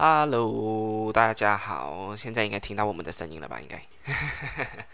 [0.00, 3.60] Hello，大家好，现在应该听到我们的声音了吧？
[3.60, 3.82] 应该。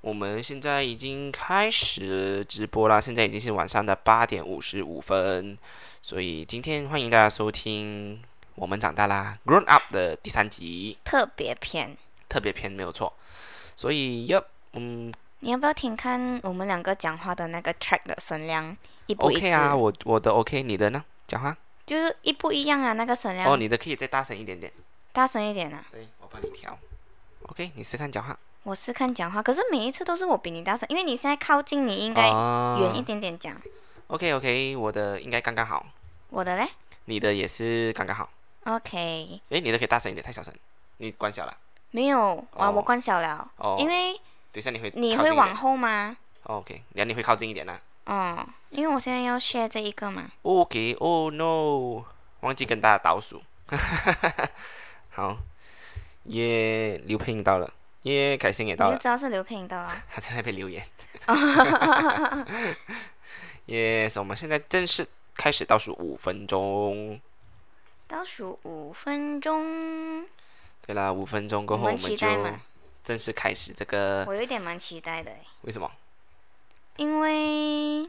[0.00, 5.58] 我们现在已经开始直播啦，现在已经是晚上的八点五十五分，
[6.00, 8.16] 所以今天欢迎大家收听
[8.54, 11.94] 《我们长大啦》Grown Up 的第三集特别篇。
[12.30, 13.12] 特别篇，没有错。
[13.76, 18.74] 所以要嗯你要不要听看我们两个讲话的那个 track 的声量
[19.04, 21.04] 一不一致？，OK 啊，我我的 OK，你的呢？
[21.26, 21.54] 讲话
[21.86, 23.48] 就是一不一样啊，那个声量。
[23.48, 24.72] 哦，你的可以再大声一点点。
[25.12, 25.82] 大声一点啊！
[25.90, 26.76] 对，我帮你调。
[27.44, 28.36] OK，你试看讲话。
[28.64, 33.56] 我试看讲话，可是每一次都是我比你大声，因为你现在靠近，你应该哦远一点点讲。
[34.08, 35.86] OK OK，我的应该刚刚好，
[36.30, 36.68] 我的嘞
[37.06, 38.28] 你的也是刚刚好。
[38.64, 40.52] ？OK，诶，你的可以大声一点，太小声，
[40.96, 41.56] 你关小了。
[41.92, 44.12] 没有啊，哦我关小了，哦，因为
[44.52, 46.16] 等一下你会你会往后吗？
[46.42, 50.30] 哦 OK，然后你会靠近一点呐、嗯，因为我现在要 share 这一个嘛。
[50.42, 52.04] OK，Oh no，
[52.40, 53.42] 忘记跟大家倒数。
[55.10, 55.36] 好，
[56.24, 60.02] 耶，刘佩颖到了，耶，凯欣也到了，你就知道是刘佩颖到啊。
[60.08, 60.84] 他在那边留言。
[63.66, 65.04] 耶，所以我们现在正式
[65.34, 67.20] 开始倒数五分钟。
[68.06, 70.24] 倒数五分钟，
[70.86, 72.28] 对啦，五分钟过后我们就？
[73.02, 74.24] 正式开始这个。
[74.28, 75.90] 我有点蛮期待的诶，为什么？
[76.96, 78.08] 因为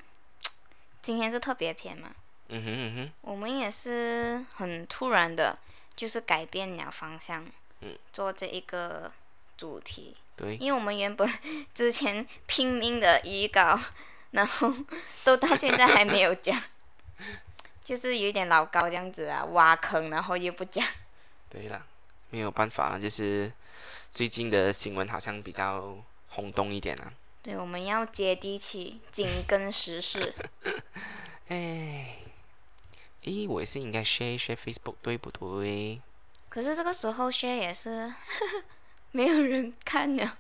[1.02, 2.10] 今天是特别篇嘛。
[2.50, 5.58] 嗯哼嗯哼，我们也是很突然的，
[5.98, 7.46] 就是改变了方向，
[7.82, 9.12] 嗯，做这一个
[9.58, 11.30] 主题，对，因为我们原本
[11.74, 13.78] 之前拼命的预告，
[14.32, 14.74] 然后
[15.26, 16.58] 都到现在还没有讲，
[17.84, 20.88] 就是有一点老高这样子啊，挖坑然后又不讲，
[21.50, 21.86] 对了，
[22.30, 23.52] 没有办法，就是
[24.14, 25.98] 最近的新闻好像比较
[26.30, 27.12] 轰动一点啊。
[27.42, 30.34] 对，我们要接地气，紧跟时事，
[31.48, 32.18] 哎，
[33.24, 36.02] 咦，我也是应该 share 一 share Facebook 对不对？
[36.50, 38.14] 可是这个时候 share 也是
[39.12, 40.38] 没有人看了，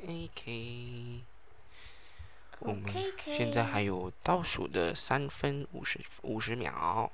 [0.06, 1.22] OK，
[2.58, 2.92] 我们
[3.24, 7.10] 现在还有倒数的三分五十五十秒。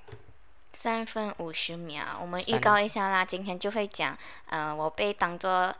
[0.72, 3.24] 三分五十秒，我们预告一下啦。
[3.24, 4.16] 今天就会讲，
[4.46, 5.74] 呃，我被当做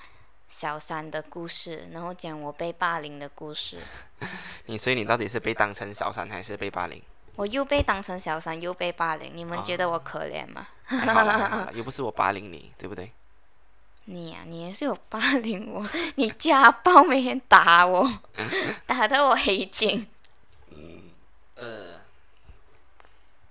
[0.49, 3.79] 小三的故事，然后讲我被霸凌的故事。
[4.67, 7.03] 你所以你到底是被当成小三还是被霸凌？
[7.35, 10.69] 我又被当成小三，又被霸凌，你们觉得我可怜吗？
[11.75, 13.13] 又不是我霸凌你，对不对？
[14.09, 15.85] 你呀、你也是有霸凌我，
[16.15, 18.09] 你家暴，每天打我，
[18.87, 20.07] 打得我黑青。
[21.57, 22.01] 呃，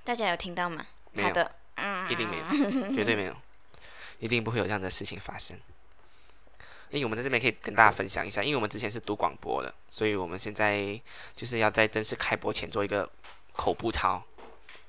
[0.03, 0.85] 大家有听到吗？
[1.11, 2.45] 没有，他的，嗯，一定没有，
[2.93, 3.35] 绝对没有，
[4.19, 5.59] 一定不会有这样的事情发生。
[6.91, 10.99] 因为我们在这边可以跟大家分享一下，因为我们之前是读广播的，所以我们现在
[11.35, 13.09] 就是要在正式开播前做一个
[13.53, 14.21] 口部操，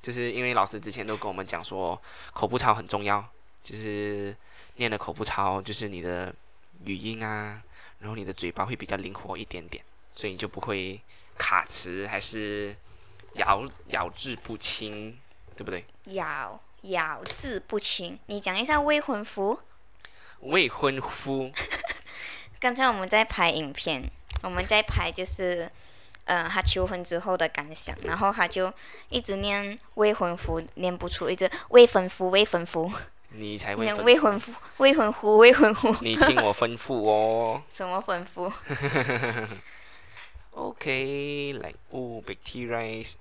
[0.02, 2.00] 就是因为老师之前都跟我们讲说
[2.32, 3.26] 口部操很重要，
[3.64, 4.36] 就是
[4.76, 6.32] 念的口部操，就是你的
[6.84, 7.62] 语音啊，
[8.00, 9.82] 然后你的嘴巴会比较灵活一点点，
[10.14, 11.00] 所以你就不会
[11.38, 12.76] 卡词还是
[13.34, 15.18] 咬咬字不清，
[15.56, 15.84] 对不对？
[16.14, 18.18] 咬咬字不清。
[18.26, 19.58] 你讲一下未婚夫。
[20.46, 21.50] 未婚夫，
[22.60, 24.08] 刚才我们在拍影片，
[24.42, 25.70] 我们在拍就是，
[26.24, 28.72] 呃，他求婚之后的感想，然后他就
[29.08, 32.90] 一直念未婚夫，念不出，一直未婚夫，未婚夫，
[33.30, 37.62] 你才未念婚未婚夫，未婚夫，未婚夫，你听我吩咐哦。
[37.72, 38.52] 什么吩咐？
[40.52, 43.14] OK，来哦，Big Rice。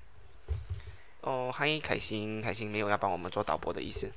[1.22, 4.12] 哦，嗨，凯欣，凯欣没有要帮我们做导播的意思，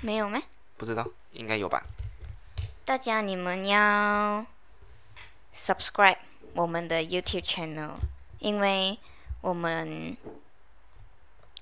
[0.00, 0.40] 没有吗？
[0.76, 1.82] 不知道，应该有吧？
[2.84, 4.44] 大家你们要
[5.54, 6.16] subscribe
[6.54, 7.92] 我们的 YouTube channel，
[8.38, 8.98] 因为
[9.40, 10.16] 我们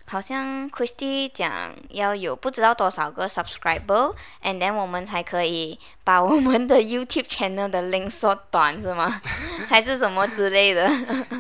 [0.07, 9.23] 好像 Christy 讲要有不知道多少个 subscriber，and then 我们才可以把我们的 YouTube channel 的 link 缩短是吗？
[9.69, 10.91] 还是什么之类的？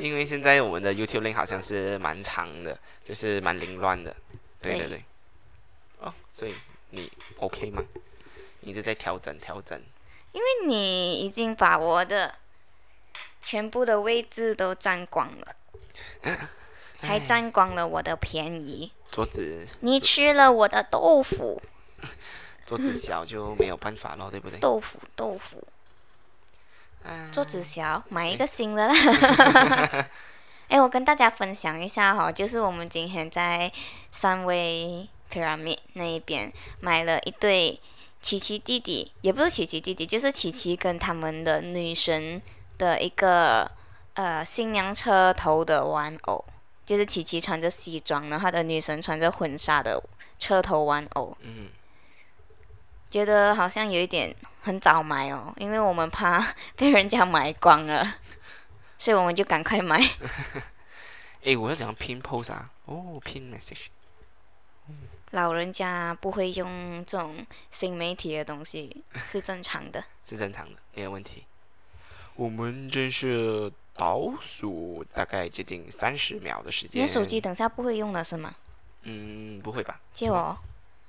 [0.01, 4.15] 因为现在我们的 YouTube link 好像是蛮长的，就是蛮凌乱的。
[4.61, 5.05] 对对对对。
[6.01, 6.55] 哦，所以
[6.91, 7.83] 你 OK 吗？
[8.63, 9.81] 你是在调整调整。
[10.33, 12.35] 因为你已经把我的
[13.43, 15.55] 全部的位置都占光了，
[17.01, 18.91] 还占光了我的便宜。
[19.11, 21.61] 桌子你吃了我的豆腐，
[22.65, 24.59] 桌子小就没有办法咯，对不对？
[24.59, 25.63] 豆腐，豆腐。
[27.05, 28.95] 啊桌子小，买一个新的啦。
[30.69, 33.71] 哎，我跟大家分享一下哈、就是我们今天在
[34.11, 36.51] 三威 Pyramid 那一边
[36.81, 37.79] 买了一对
[38.23, 42.41] 琪琪弟弟，也不是琪琪弟弟，就是琪琪跟他们的女神
[42.79, 43.71] 的一个
[44.15, 46.45] 呃新娘车头的玩偶。
[46.85, 50.03] 就是琪琪穿着西装，然后的女神穿着婚纱的
[50.37, 51.69] 车头玩偶，嗯，
[53.09, 58.17] 觉得好像有一点很早买哦，因为我们怕被人家买光了，
[58.99, 59.97] 所以我们就赶快买。
[61.43, 62.71] 诶，我要怎样拼 post 啊？
[62.87, 63.87] 哦，拼 message。
[65.33, 70.03] 老人家不会用这种新媒体的东西 是正常的。
[70.27, 71.45] 是正常的，没有问题。
[72.35, 77.03] 我们真是倒数大概接近三十秒的时间。
[77.03, 78.55] 你的手机等下不会用了是吗？
[79.03, 80.01] 嗯，不会吧？
[80.15, 80.57] 借我哦，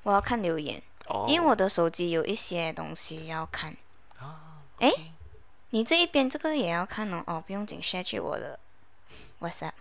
[0.03, 3.75] 我要看留言，哦，因为我的手机有一些东西要看。
[4.19, 4.91] 啊，哎
[5.69, 8.59] 你这一边这个也要看哦，哦，不用紧，share 去我的
[9.39, 9.71] WhatsApp。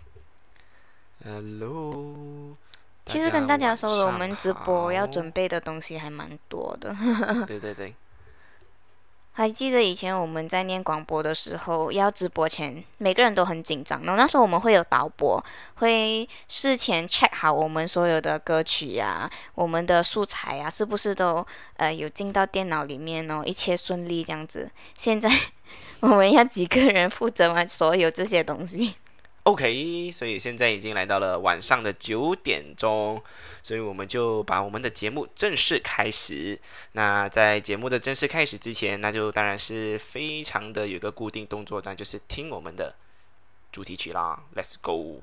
[1.23, 2.57] Hello，
[3.05, 6.95] 其实跟大家说了，我们直播要准备的东西还蛮多的。
[7.45, 7.93] 对对对，
[9.33, 14.01] 还记得以前我们在念广播的时候，要直播前，每个人都很紧张。
[14.03, 15.43] 然后那时候我们会有导播，
[15.75, 21.45] 会事前 check 好我们所有的歌曲呀、我们的素材呀、是不是都
[21.75, 24.71] 呃有进到电脑里面哦，一切顺利这样子。
[24.97, 25.29] 现在
[25.99, 28.95] 我们要几个人负责完所有这些东西？
[29.43, 33.21] OK，所以现在已经来到了晚上的九点钟，
[33.61, 36.57] 所以我们就把我们的节目正式开始。
[36.93, 42.95] 那在节目的正式开始之前，那就当然是非常的有个固定动作，那就是听我们的
[43.69, 45.21] 主题曲啦，Let's go！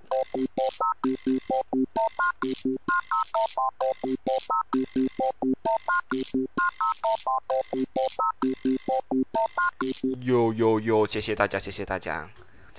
[10.20, 12.28] 有有有，谢谢大家，谢谢大家。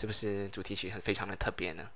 [0.02, 1.88] 是不是主题曲很非常的特别呢？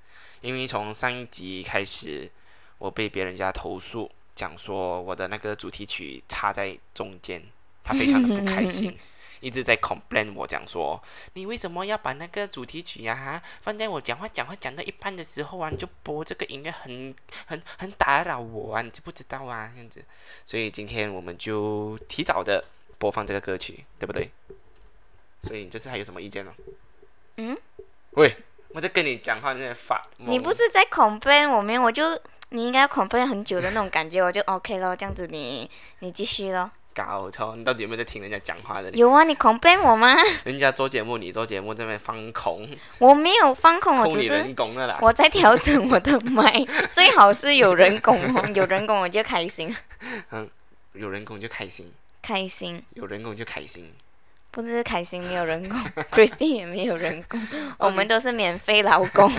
[0.42, 2.30] 因为从上一集开始，
[2.78, 7.42] 我被别人家投诉，讲说我的那个主题曲插在中间，
[7.84, 8.96] 他非常的不开心，
[9.42, 11.04] 一直在 complain 我讲说，
[11.34, 17.16] 你为什么要把那个主题曲呀、哈放在我讲话讲话讲到一半的时候啊，你就播这个音乐很
[17.48, 19.72] 很很打扰我啊，你知不知道啊？
[19.74, 20.06] 这样子，
[20.46, 22.64] 所以今天我们就提早的
[23.00, 24.30] 播放这个歌曲，对不对？
[25.42, 26.54] 所以你这次还有什么意见呢？
[27.38, 27.58] 嗯，
[28.16, 28.36] 喂，
[28.70, 30.02] 我在跟你讲话，你在发。
[30.18, 32.04] 你不是在 complain 我们，我就
[32.50, 35.70] 你应该要 complain 很久的那种感觉，我就 OK 咯，这样子你
[36.00, 36.72] 你继续咯。
[36.94, 37.58] 搞错？
[37.58, 38.90] 你到底有没有在听人家讲话的？
[38.92, 40.16] 有啊，你 complain 我吗？
[40.46, 42.66] 人家做节目，你做节目在那边放空，
[43.00, 44.98] 我没有放空，我只是人工了啦。
[45.02, 49.76] 我在调整我的麦， 最好是有人工哦，有人工我就开心，
[50.32, 50.50] 嗯
[50.94, 51.92] 有人工就开心，
[52.22, 53.92] 开心有人工就开心。
[54.56, 55.78] 不是开心没有人工，
[56.14, 57.38] Christine 也没有人工，
[57.78, 59.30] 我们都是免费劳工。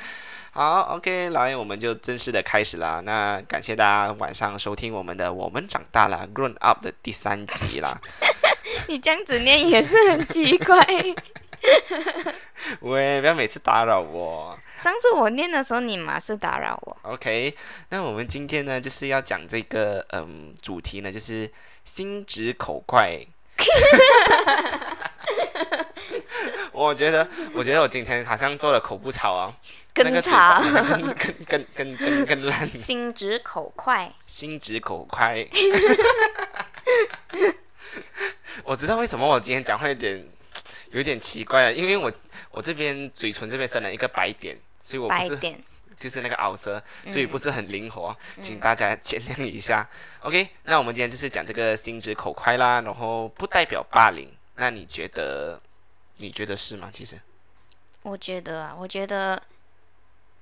[0.52, 3.00] 好，OK，来，我们就正式的开始啦。
[3.02, 7.98] 那感谢大家晚上收听我们的《我们长大了》Grown Up 的第三集啦。
[8.88, 10.78] 你这样子念也是很奇怪。
[12.80, 14.58] 喂，不要每次打扰我。
[14.76, 16.96] 上次我念的时候，你马是打扰我。
[17.02, 17.54] OK，
[17.88, 21.50] 那我们今天呢，就是要讲这个嗯主题呢，就是
[21.82, 23.26] 心直口快。
[26.72, 29.52] 我觉得，我觉得我今天好像做了口部操啊，
[29.94, 34.12] 那更个嘴巴差，更更更更更更烂，心直口快。
[34.26, 35.46] 心直口快。
[38.64, 40.26] 我知道为什么我今天讲话有点
[40.90, 42.12] 有点奇怪了，因为我
[42.50, 45.62] 我这边嘴唇这边生了一个白点，所以我不是白点，
[45.98, 49.88] 就是那个凹舌，所以不是很灵活，请大家见谅一下。
[50.20, 54.30] OK，那我们今天就是讲这个心直口快啦，然后不代表霸凌。
[54.56, 55.60] 那你觉得，
[56.16, 56.88] 你觉得是吗？
[56.92, 57.20] 其实，
[58.02, 59.42] 我觉得啊，我觉得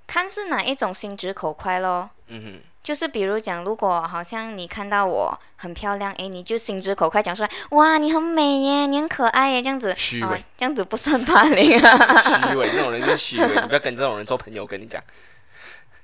[0.06, 2.10] 看是哪一种心直口快咯。
[2.28, 12.22] 嗯哼就是比如讲，如果好像你看到我很漂亮，诶，你就心直口快讲出来，哇，你很美耶，你很可爱耶，这样子，哦虚伪这样子不算霸凌啊。
[12.50, 14.66] 虚伪，这种人就是虚伪，你不要跟这种人做朋友。
[14.66, 15.02] 跟你讲，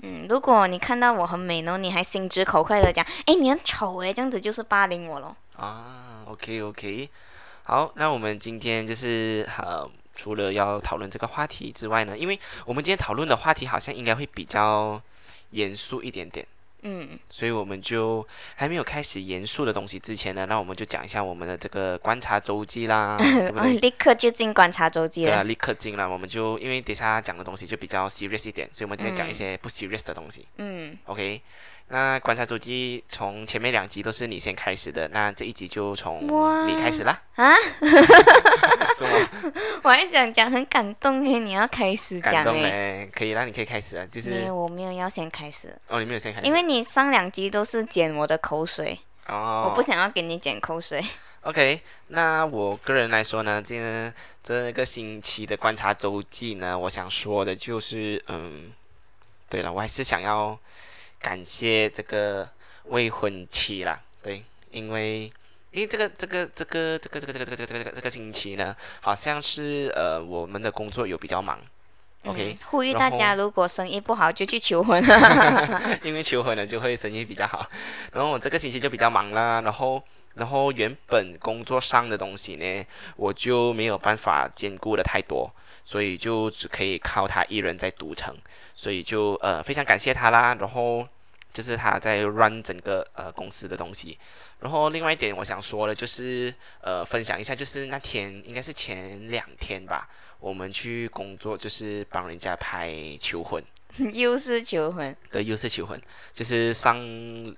[0.02, 5.37] 嗯，如果你看到我很美，呢你还心直口快的讲，哎，你很丑哎，这样子就是霸凌我咯。
[5.57, 7.09] 啊，OK OK，
[7.64, 15.00] 好，那我们今天就是呃，除了要讨论这个话题之外呢，因为我们今天讨论的话题好像应该会比较
[15.50, 16.47] 严肃一点点。
[16.83, 23.79] 嗯，所以我们就还没有开始严肃的东西之前呢，那我们就讲一下我们的这个观察周记啦， 对不哦对？
[23.79, 25.45] 立刻就进观察周记对啊，了。
[25.45, 30.47] 立刻进了，我们就因为底下讲的东西就比较 serious 一点，所以我们今天讲一些不 serious 的东西。
[30.59, 31.41] 嗯，OK，
[31.92, 36.23] 那观察周记从前面两集都是你先开始的，那这一集就从
[36.68, 37.20] 你开始啦。
[37.35, 37.52] 啊？
[39.82, 42.70] 我还想讲很感动诶，你要开始感动讲诶。
[42.70, 43.11] 嘞？
[43.12, 51.04] 可以啦，你可以开始啊，就是没有，我没有要先开始，哦，你没有先开始，因为你上两集都是剪我的口水，哦，我不想要给你剪口水。
[51.42, 54.12] OK，那我个人来说呢，这
[54.44, 58.70] 这个星期的观察周记呢，我想说的就是，嗯，
[59.49, 60.56] 对了，我还是想要
[61.21, 62.49] 感谢这个
[62.87, 65.31] 未婚妻啦，对，因为
[65.71, 71.61] 因为这个这个这个这个这个这个这个这个这个这个星期呢，好像是呃我们的工作有比较忙
[72.25, 75.03] ，OK，、嗯呼吁大家，如果生意不好就去求婚。
[76.03, 77.69] 因为求婚了就会生意比较好，
[78.12, 80.03] 然后我这个星期就比较忙啦，然后
[80.35, 82.85] 然后原本工作上的东西呢，
[83.17, 85.50] 我就没有办法兼顾的太多，
[85.85, 88.35] 所以就只可以靠他一人在独撑，
[88.75, 91.07] 所以就呃非常感谢他啦，然后
[91.53, 94.17] 就是他在 run 整个呃公司的东西，
[94.61, 100.09] 然后另外一点我想说的就是呃分享一下，就是那天应该是前两天吧，
[100.40, 103.62] 我们去工作就是帮人家拍求婚。
[104.12, 106.00] 又是求婚，对又是求婚，
[106.32, 106.97] 就是上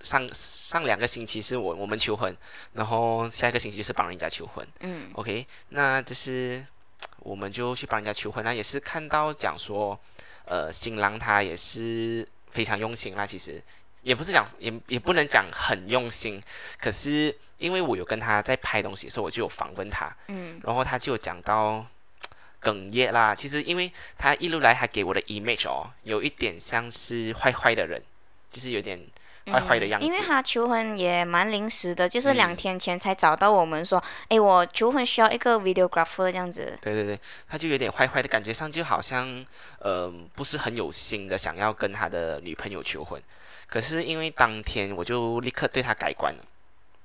[0.01, 2.35] 上上两个星期是我我们求婚，
[2.73, 4.67] 然后下一个星期就是帮人家求婚。
[4.81, 5.11] 嗯。
[5.15, 6.67] OK，那就是
[7.19, 9.99] 我们就去帮人家求婚，那也是看到讲说，
[10.47, 13.63] 呃，新郎他也是非常用心啦，其实。
[14.01, 16.43] 也不是讲也也不能讲很用心，
[16.77, 20.61] 可是因为我有跟他在拍东西的时候，我就有访问他，嗯。
[20.65, 21.87] 然后他就有讲到
[22.63, 23.35] 哽咽啦。
[23.35, 28.03] 其实因为他一路来还给我的 image 哦，有一点像是坏坏的人，
[28.51, 28.99] 就是有点
[29.47, 30.07] 坏坏的样子。
[30.07, 36.79] 因为他求婚也蛮临时的，就是嗯两天前才找到我们说，诶，我求婚需要一个 videographer 这样子。
[36.81, 39.45] 对对对，他就有点坏坏的感觉上，就好像
[39.81, 43.21] 呃不是很有心的想要跟他的女朋友求婚。
[43.67, 46.45] 可是因为当天我就立刻对他改观了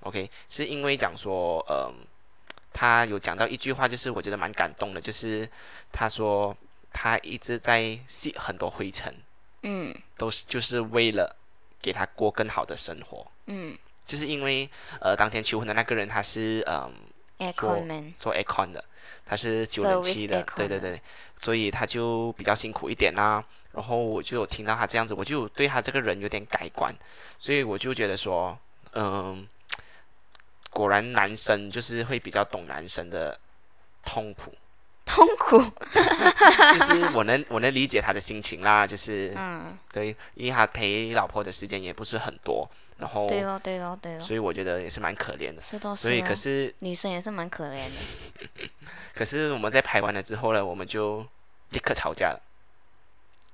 [0.02, 1.90] ，OK，是因为讲说呃
[2.74, 5.50] 他有讲到一句话，就是我觉得蛮感动的，就是
[5.92, 6.56] 他说
[6.92, 9.14] 他一直在吸很多灰尘。
[9.64, 11.36] 嗯都是就是为了
[11.82, 13.26] 给他过更好的生活。
[13.48, 14.70] 嗯就是因为
[15.02, 16.94] 呃，当天求婚的那个人他是嗯、
[17.40, 18.84] ，aircon，做 aircon 的，
[19.26, 21.02] 他是九零七的对对对，
[21.38, 23.44] 所以他就比较辛苦一点啦。
[23.74, 26.96] 然后我就有听到他这样子，我就对他这个人有点改观，
[27.38, 28.58] 所以我就觉得说，
[28.94, 29.46] 嗯、
[30.72, 33.40] 果然男生就是会比较懂男生的
[34.04, 34.54] 痛苦，
[35.06, 35.60] 痛苦。
[35.60, 45.62] 就是我能我能理解他的心情啦， 就是嗯，对，因为他陪老婆的时间也不是很多，然后对咯对咯对咯，所以我觉得也是蛮可怜的。
[45.62, 48.70] 是都是所以可是女生也是蛮可怜的。
[49.16, 51.26] 可是我们在拍完了之后呢，我们就
[51.70, 52.42] 立刻吵架了。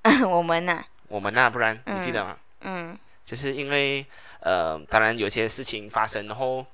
[0.27, 2.38] 我们呐、我们那不然你记得吗？
[2.62, 4.05] 嗯就是因为
[4.41, 6.65] 呃，当然有些事情发生，然后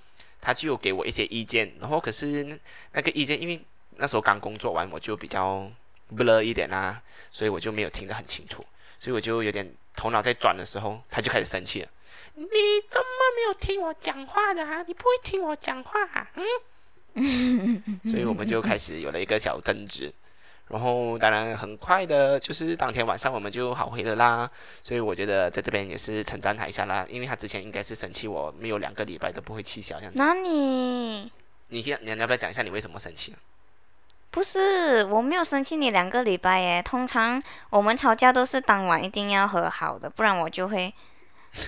[0.41, 2.59] 他就给我一些意见，然后可是
[2.93, 3.61] 那个意见，因为
[3.97, 5.69] 那时候刚工作完，我就比较
[6.15, 8.65] 不乐意一点啦，所以我就没有听得很清楚，
[8.97, 11.89] 所以我就有点头脑在转的时候，他就开始生气了。
[12.35, 12.45] 你
[12.87, 14.81] 怎么没有听我讲话的啊？
[14.87, 16.27] 你不会听我讲话、啊？
[17.15, 20.13] 嗯，所以我们就开始有了一个小争执。
[20.69, 24.49] 然后当然很快的，就是当天晚上我们就好回了啦。
[24.83, 30.17] 所以我觉得在这边也是称赞他一下啦，因为他之前应该是生气我没有两个礼拜都不会气消这样子。
[30.17, 31.31] 那你
[31.69, 33.37] 你要你要不要讲一下你为什么生气啊？
[34.31, 36.83] 不是我没有生气你两个礼拜耶。
[36.83, 40.93] 通常我们吵架都是当晚一定要和好的，不然我就会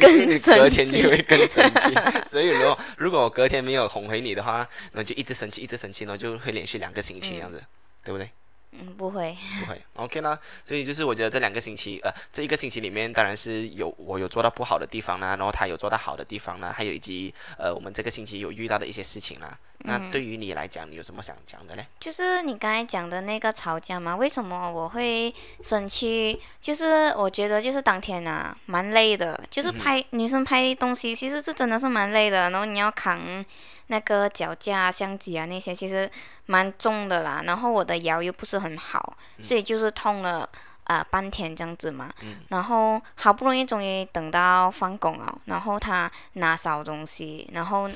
[0.00, 1.94] 更生隔天气就会更生气。
[2.26, 7.62] 所以如果如果我隔天没有哄回你的话，那就一直生气，一直生气，然后就会连续两个星期这样子，
[8.04, 8.30] 对不对？
[8.74, 9.36] 嗯不会。
[9.60, 10.38] 不会，OK 啦。
[10.64, 19.58] 所以就是我觉得这两个星期，呃，这一个星期里面，当然是有我有做到不好的地方啦，然后他有做到好的地方啦，还有以及呃，我们这个星期有遇到的一些事情啦。
[19.84, 21.84] 那对于你来讲，你有什么想讲的嘞？
[22.00, 26.40] 就是你刚才讲的那个吵架嘛，为什么我会生气？
[26.60, 32.48] 就是我觉得就是当天啊，蛮累的，就是拍、女生拍东西，其实是真的是蛮累的。
[32.48, 33.44] 然后你要扛
[33.92, 36.10] 那个脚架、相机啊那些，其实
[36.46, 37.42] 蛮重的啦。
[37.44, 40.48] 然后我的腰又不是很好，所以就是痛了。
[40.84, 42.12] 啊、半天这样子嘛，
[42.48, 47.88] 然后好不容易终于等到放工了，然后他拿少东西，然后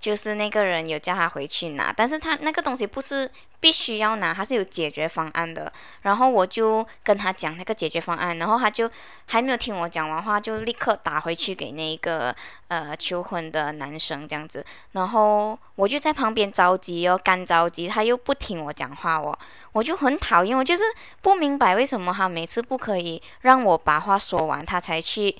[0.00, 5.72] 就是那个人有叫他回去拿，但是他那个东西不是必须要拿，他是有解决方案的。
[6.02, 8.88] 然后我就跟他讲那个解决方案，然后他就
[9.26, 12.34] 还没有听我讲完话，就立刻打回去给那个
[12.68, 14.64] 呃求婚的男生这样子。
[14.92, 19.36] 然后我就在旁边着急哦，干着急，他又不听我讲话哦，
[19.72, 20.84] 我就很讨厌，我就是
[21.22, 25.34] 不明白为什么他每次不可以让我把话说完，他才去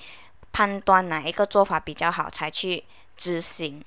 [0.50, 2.82] 判断哪一个做法比较好，才去
[3.16, 3.84] 执行。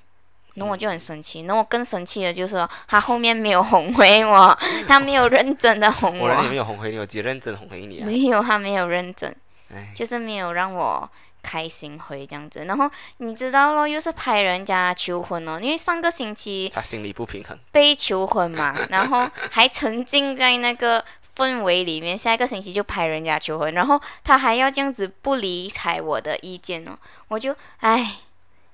[0.60, 4.54] 然后我就很生气，然后我更生气的就是说他后面没有哄回我，
[4.86, 8.04] 他没有认真的哄我让你我，没有哄回你，我只认真哄回你啊。
[8.04, 9.34] 没有，他没有认真，
[9.72, 11.08] 哎，就是没有让我
[11.42, 12.66] 开心回这样子。
[12.66, 17.58] 然后你知道咯，又是拍人家求婚哦，因为上个星期他心里不平衡。
[17.72, 21.02] 被求婚嘛，然后还沉浸在那个
[21.34, 26.98] 氛围里面，下一个星期就拍人家求婚，然后他还要这样子不理睬我的意见哦，
[27.28, 28.18] 我就唉，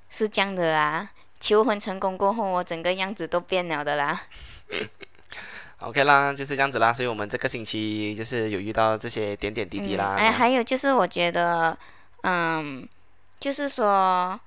[0.08, 1.10] 是这样的啊。
[1.46, 4.20] 求婚成功过后，我整个样子都变了的啦。
[5.78, 6.92] OK 啦，就是这样子啦。
[6.92, 10.12] 所以我们这个星期就是有遇到这些点点滴滴啦。
[10.16, 11.78] 嗯、哎，还有就是我觉得，
[12.24, 12.88] 嗯，
[13.38, 14.40] 就是说，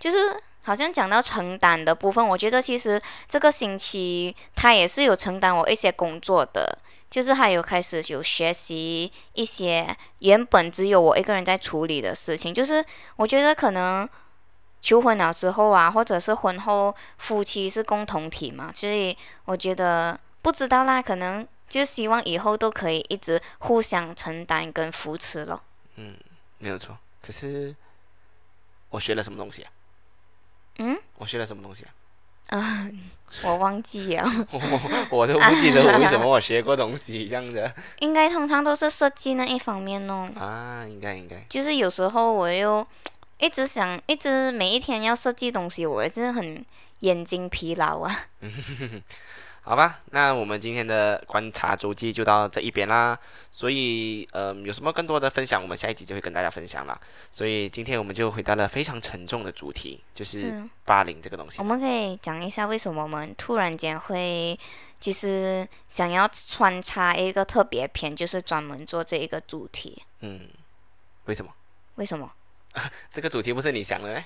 [0.00, 6.76] 就是好像讲到承担的部分，我觉得其实这个星期他也是有承担我一些工作的，
[7.08, 14.08] 就是还有开始有学习一些原本只有我一个人在处理的事情，就是我觉得可能。
[14.80, 25.60] 求婚了之后啊，或者是婚后夫妻是共同体嘛，所以我觉得不知道啦，可能就希望以后都可以一直互相承担跟扶持咯。
[25.96, 26.16] 嗯，
[26.58, 26.96] 没有错。
[27.22, 27.74] 可是
[28.88, 29.70] 我学了什么东西啊？
[30.78, 31.92] 嗯，我学了什么东西啊？
[32.58, 32.90] 啊，
[33.44, 34.80] 我忘记了，我
[35.18, 40.28] 我都不记得我为什么我学过东西这样的应该通常都是设计那一方面哦。
[40.36, 41.44] 啊，应该应该。
[41.48, 42.84] 就是有时候我又
[43.40, 46.64] 一直想，一直每一天要设计东西，我也是很
[47.00, 48.26] 眼睛疲劳啊。
[49.62, 53.16] 好吧，那我们今天的观察周记就到这一边啦。
[53.52, 56.98] 所以，嗯，有什么更多的分享，我们下一集就会跟大家分享了。
[57.30, 61.64] 所以今天我们就回到了非常沉重的主题，就是是霸凌这个东西我。
[61.64, 64.58] 们可以讲一下为什么我们突然间会，
[64.98, 70.02] 其实想要穿插一个特别篇，就是专门做这一个主题。
[70.20, 70.48] 嗯，
[71.26, 71.52] 为什么？
[71.96, 72.32] 为什么？
[73.10, 74.24] 这个主题不是你想的咩？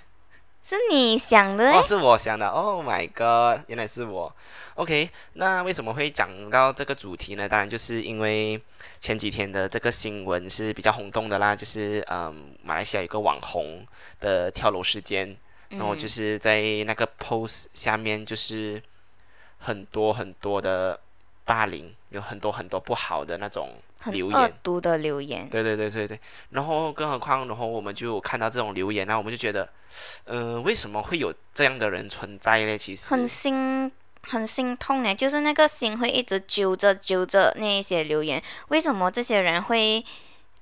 [0.62, 2.48] 是你想的哦，是我想的。
[2.48, 4.34] Oh my god，原来是我。
[4.76, 7.46] OK，那为什么会讲到这个主题呢？
[7.46, 8.58] 当然就是因为
[8.98, 13.86] 前几天的这个新闻是比较轰动的啦，就是嗯，马来西亚有个网红
[14.20, 15.36] 的跳楼事件，
[15.68, 18.82] 然后就是在那个 post 下面就是
[19.58, 20.98] 很多很多的
[21.44, 23.74] 霸凌，有很多很多不好的那种
[24.12, 24.52] 留言。
[24.62, 25.48] 毒的留言。
[25.48, 29.68] 对对对对对，然后更何况，然后我们就看到这种留言，那我们就觉得，
[30.24, 32.76] 呃，为什么会有这样的人存在呢？
[32.76, 33.90] 其实，很心
[34.22, 40.04] 很心痛哎，就是那个心会一直揪着揪着那一些留言，为什么这些人会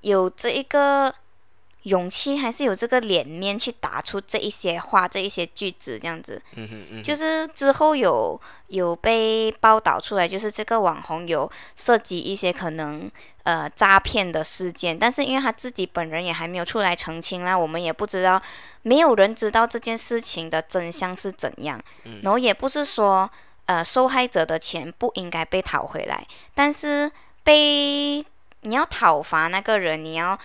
[0.01, 1.15] 有这一个
[1.83, 6.41] 勇气，还是有这个脸面去打出这一些话、这一些句子这样子？
[6.55, 13.11] 嗯哼嗯哼，就是之后有有被报道出来，就是这个网红有涉及一些可能
[13.43, 18.41] 呃诈骗的事件，但是因为他自己本人也还没有出来澄清啦，我们也不知道，
[18.83, 21.81] 没有人知道这件事情的真相是怎样，
[22.23, 23.29] 然后也不是说
[23.67, 27.11] 呃受害者的钱不应该被讨回来，但是
[27.43, 28.25] 被
[28.61, 30.39] 你要讨伐那个人，你要。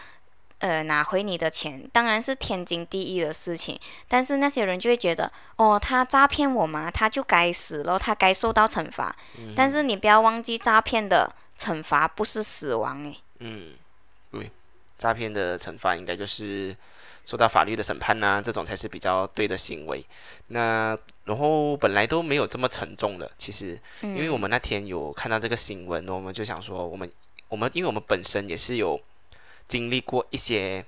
[0.59, 9.15] 呃，拿回你的钱当然是天经地义的事情，但是那些人就会觉得，哦，他诈骗我嘛，他就该死了，他该受到惩罚。
[9.55, 13.17] 但是你不要忘记，诈骗的惩罚不是死亡诶。
[13.39, 13.73] 嗯，
[14.31, 14.49] 对，
[14.97, 16.75] 诈骗的惩罚应该就是
[17.23, 20.03] 受到法律的审判呐、这种才是比较对的行为。
[20.47, 27.11] 那然后本来都没有这么沉重的，其实，因为我们那天有看到这个新闻，我们就想说，我们
[27.47, 28.99] 我们因为我们本身也是有
[29.67, 30.85] 经历过一些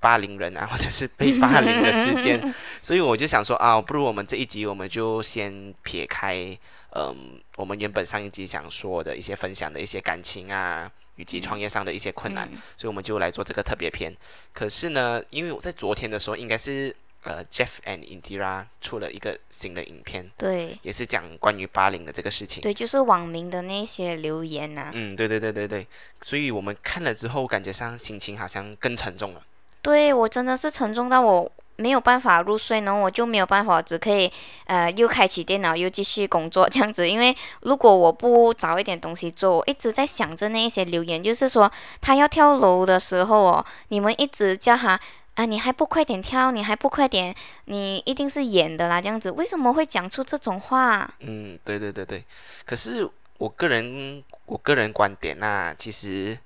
[0.00, 6.56] 霸凌人啊，或者是被霸凌的事件， 所以我就想说啊，不如我们这一集我们就先撇开，
[6.90, 14.14] 嗯，我们原本上一集想说的一些分享的一些感情啊，以及创业上的一些困难，所以我们就来做这个特别篇。
[14.52, 22.62] 可是呢，因为我在昨天的时候，应该是呃 Jeff and Indira 出了一个新的影片，对也是讲关于巴林的这个事情。
[22.62, 25.86] 对，就是网民的那些留言呐、嗯，对对对对对，
[26.20, 29.42] 所以我们看了之后，感觉上心情好像更沉重了。
[29.82, 34.30] 对我真的是沉重到我没有办法入睡，然后我就没有办法，只可以
[34.66, 37.06] 呃又开启电脑又继续工作这样子。
[37.06, 44.98] 因为如果我不找一点东西做，我一直在想着那一些留言，就是说他要跳楼的时候哦，你们一直叫他
[45.34, 51.12] 啊，你还不快点挑，你还不快点，你一定是演的啦这样子，为什么会讲出这种话？
[51.20, 52.24] 嗯，对对对对。
[52.64, 56.38] 可是我个人我个人观点那、其实，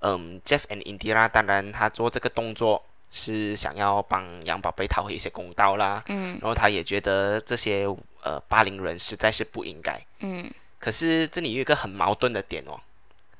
[0.00, 7.86] 嗯，Jeff and Indira 当然他做这个动作是想要帮杨宝贝讨回一些公道啦，嗯然后他也觉得这些
[8.22, 9.98] 呃霸凌人实在是不应该。
[10.20, 12.78] 嗯可是这里有一个很矛盾的点哦，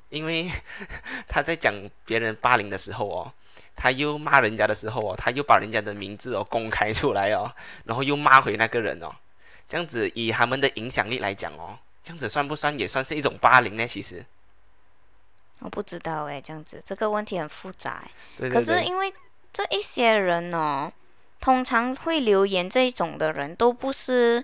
[0.09, 0.49] 因为
[1.29, 1.71] 他在讲
[2.05, 3.31] 别人霸凌的时候哦，
[3.75, 7.51] 他又骂人家的时候哦，他又把人家的名字哦公开出来哦，
[7.83, 9.13] 然后又骂回那个人哦，
[9.67, 13.85] 这样子以他们的影响力来讲哦，这样子算不算也算是一种霸凌呢？
[13.85, 14.25] 其实，
[15.59, 18.03] 我不知道诶，这样子这个问题很复杂。
[18.37, 19.13] 对对对，可是因为
[19.51, 20.91] 这一些人哦，
[21.39, 24.43] 通常会留言这一种的人都不是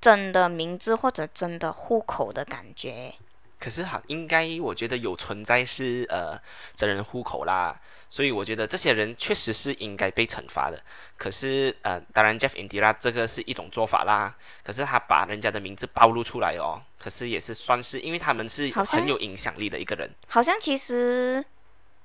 [0.00, 3.14] 真的名字或者真的户口的感觉。
[3.64, 6.38] 可是哈，应该我觉得有存在是呃
[6.74, 7.74] 真人户口啦，
[8.10, 10.78] 所以我觉得这些人确实是应该被惩罚的。
[11.16, 20.10] 可是呃，当然 Jeff Indira 这个是一种做法啦，可是他把人家的名字暴露出来哦，可是也是算是，因为他们是很有影响力的一个人。
[20.28, 21.42] 好像其实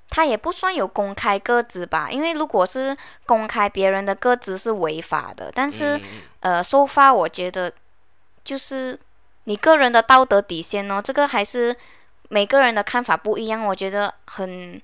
[0.08, 2.96] 他也不算有公开个资吧，因为如果是
[3.26, 6.04] 公开别人的个资是违法的，但是、嗯
[6.40, 7.74] 呃，收发我觉得
[8.46, 8.98] 就是
[9.50, 11.76] 你个人的道德底线哦，这个还是
[12.30, 14.80] 每个人的看法不一样，我觉得很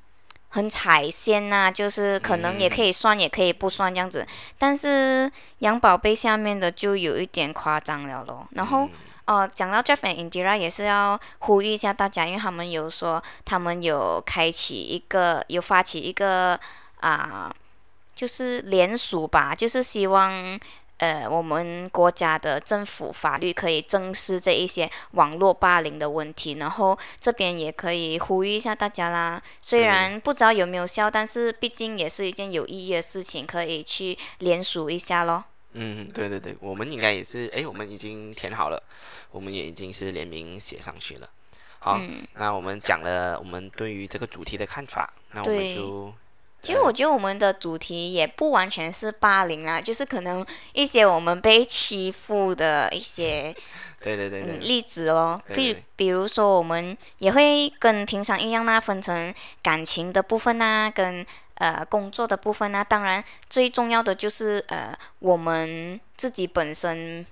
[0.49, 4.25] 很踩线呐、就是可能也可以算，也可以不算这样子。
[4.57, 8.47] 但是杨宝贝下面的就有一点夸张了咯。
[8.53, 8.89] 然后、
[9.25, 16.59] 呃，讲到 Jeff and Indira 也是要呼吁一下大家，因为他们有说他们有开启一个有发起一个
[17.01, 17.53] 啊、
[18.15, 20.59] 就是联署吧，就是希望
[20.97, 29.41] 呃，我们国家的政府法律可以正视这一些网络霸凌的问题，然后这边也可以呼吁一下大家啦。
[29.61, 35.43] 虽然不知道有没有效，但是毕竟也是一件有意义的事情，可以去联署一下咯。
[35.73, 38.81] 嗯，对对对，我们应该也是，诶，我们已经填好了，
[39.31, 41.29] 我们也已经是联名写上去了。
[41.79, 46.13] 好，嗯那我们讲了我们对于这个主题的看法，那我们就
[46.65, 53.55] 其实我觉得我们的主题也不完全是霸凌啊，就是可能一些我们被欺负的一些
[54.01, 61.25] 对对对对嗯，例子哦，比比如说，我们也会跟平常一样啦，分成感情的部分啊，跟
[61.55, 62.83] 呃工作的部分啊。
[62.83, 67.25] 当然，最重要的就是呃我们自己本身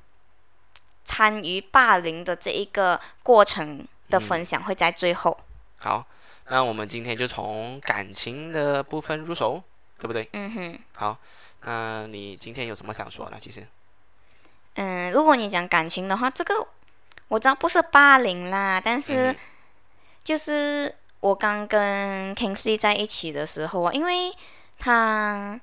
[1.03, 5.37] 参与霸凌的这一个过程的分享会在最后。
[5.77, 6.07] 好，
[6.49, 9.61] 那我们今天就从感情的部分入手，
[9.99, 10.29] 对不对？
[10.33, 11.17] 嗯哼，好，
[11.61, 13.37] 那你今天有什么想说的？
[13.39, 13.65] 其实，
[14.75, 16.67] 嗯，如果你讲感情的话，这个
[17.29, 19.35] 我知道不是霸凌啦，但是嗯
[20.23, 24.31] 就是我刚跟 Kingsley 在一起的时候啊，因为
[24.77, 25.59] 他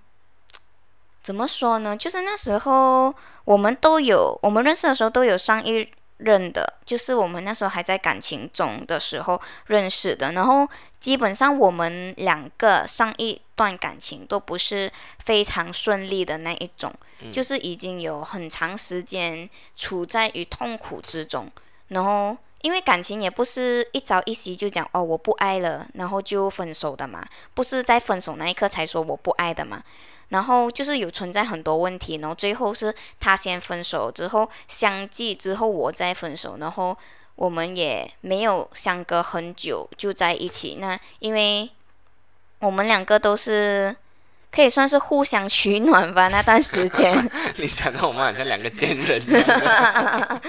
[1.23, 1.97] 怎么说呢？
[1.97, 3.15] 就是那时候
[3.45, 5.87] 我们都有，我们认识的时候都有上一
[6.25, 10.33] 任的，就是我们那时候还在感情中的时候认识的。
[10.33, 10.69] 然后
[11.01, 14.91] 基本上我们两个上一段感情都不是
[15.25, 16.93] 非常顺利的那一种，
[17.33, 21.51] 就是已经有很长时间处在于痛苦之中，
[21.89, 22.37] 然后。
[22.63, 29.83] 因为感情也不是一朝一夕就讲哦我不爱了，然后就分手的嘛，不是在分手那一刻才说我不爱的嘛。
[30.31, 36.97] 然后就是有存在很多问题，然后最后是他先分手之后相继之后我再分手，然后
[37.37, 40.79] 我们也没有相隔很久就在一起。
[40.81, 41.71] 那因为
[42.61, 43.95] 我们两个都是
[44.51, 49.21] 可以算是互相取暖吧，那段时间 你讲到我们好像两个贱人。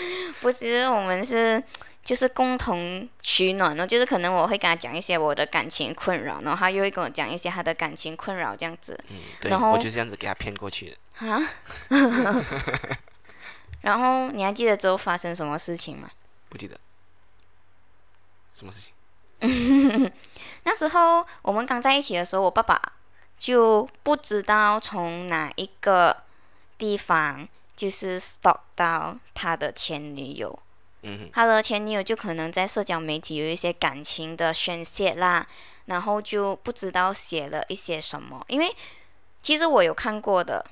[0.42, 1.62] 不是我们是。
[2.04, 9.00] 就是共同取暖哦，就是可能我会跟他讲一些我的感情困扰，然后他又会跟我讲一些他的感情困扰，这样子。
[9.10, 10.98] 嗯，对，然后我就这样子给他骗过去的。
[11.28, 11.40] 啊，
[13.82, 16.10] 然后你还记得之后发生什么事情吗？
[16.50, 16.80] 不记得
[18.56, 18.92] 什么事情。
[20.64, 22.80] 那时候我们刚在一起的时候，我爸爸
[23.38, 26.16] 就不知道从哪一个
[26.78, 30.60] 地方就是 stalk 到他的前女友，
[31.04, 35.46] 嗯，他的前女友就可能在社交媒体有一些感情的宣泄啦，
[35.86, 38.76] 然后就不知道写了一些什么，因为
[39.42, 40.66] 其实我有看过的，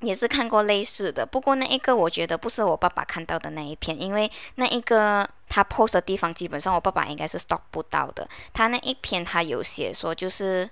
[0.00, 10.68] 也是看过类似的，不过那一个我觉得不是我爸爸看到的那一篇，因为那一个他 post 的地方基本上我爸爸应该是 stop 不到的，他那一篇他有写说就是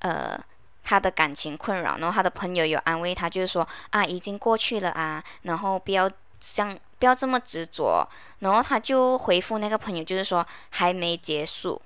[0.00, 0.38] 呃。
[0.84, 11.82] 他的感情困扰，然后他的朋友有安慰他，就是说啊，已经过去了啊，然后不要像不要这么执着，然后他就回复那个朋友，就是说还没结束。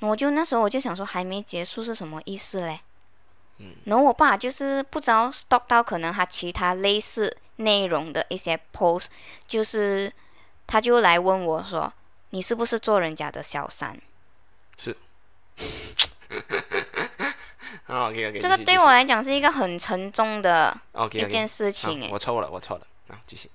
[0.00, 2.80] 我就那时候我就想说，还没结束是什么意思嘞？
[3.60, 9.06] 嗯，然后我爸就是不知道 stop 到可能他其他类似内容的一些 post，
[9.46, 10.12] 就是
[10.66, 11.90] 他就来问我说，
[12.28, 13.98] 你是不是做人家的小三？
[14.76, 14.94] 是，
[17.88, 20.78] OK OK，这个对我来讲是一个很沉重的
[21.14, 22.10] 一件事情诶。
[22.12, 23.50] 我错了，我错了，啊，继续。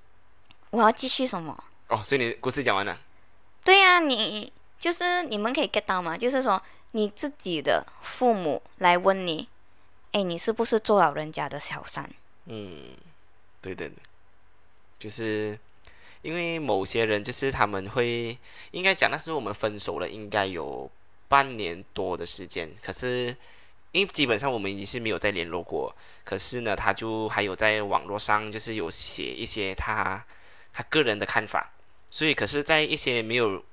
[0.75, 1.57] 我要继续什么？
[1.87, 2.99] 哦，所以你故事讲完了。
[3.63, 6.17] 对呀、你就是你们可以 get 到吗？
[6.17, 6.61] 就是说
[6.91, 9.47] 你自己的父母来问你，
[10.11, 12.09] 哎，你是不是做老人家的小三？
[12.47, 12.89] 嗯，
[13.61, 13.95] 对对对，
[14.99, 15.57] 就是
[16.21, 18.37] 因为某些人就是他们会
[18.71, 20.91] 应该讲那时候我们分手了，应该有
[21.29, 23.33] 半年多的时间，可是。
[23.91, 30.21] 因为基本上我们已经是没有再联络过，可是呢，他就还有在网络上就是有写一些他
[30.75, 31.71] 他个人的看法，
[32.11, 33.63] 所以可是，在一些没有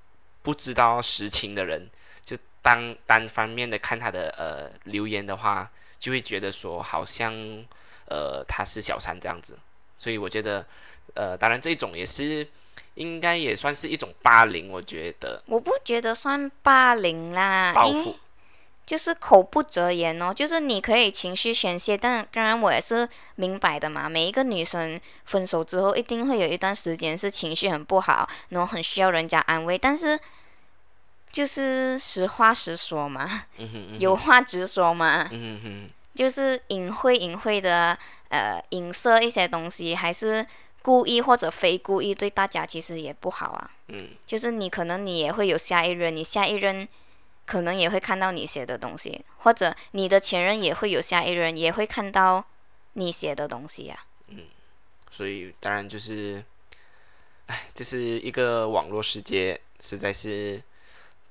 [0.40, 1.90] 不知道实情的人，
[2.24, 7.34] 就单单方面的看他的呃留言的话，就会觉得说好像
[8.06, 9.58] 呃他是小三这样子。
[9.98, 10.64] 所以我觉得，
[11.14, 12.46] 呃，当然这种也是
[12.94, 18.16] 应该也算是一种霸凌，我觉得我不觉得算霸凌啦，报复。
[18.92, 24.06] 就是口不择言哦，就是你可以情绪宣泄，但当然我也是明白的嘛。
[24.06, 29.78] 每一个女生分手之后，一定会有一段时间是情绪很不好，然后很需要人家安慰。
[29.78, 30.20] 但是
[31.30, 37.96] 就是实话实说嘛，嗯 哼嗯哼有话直说嘛，嗯哼哼，就是隐晦隐晦的
[38.28, 40.46] 呃影射一些东西，还是
[40.82, 43.70] 故意或者非故意，对大家其实也不好啊。
[43.88, 46.86] 嗯，就是你可能你也会有下一任，你下一任
[47.44, 52.44] 可能也会看到你写的东西，或者你的前任也会有下一任，也会看到
[52.94, 54.38] 你写的东西呀、嗯
[55.10, 56.42] 所以当然就是，
[57.46, 60.62] 哎，这是一个网络世界，实在是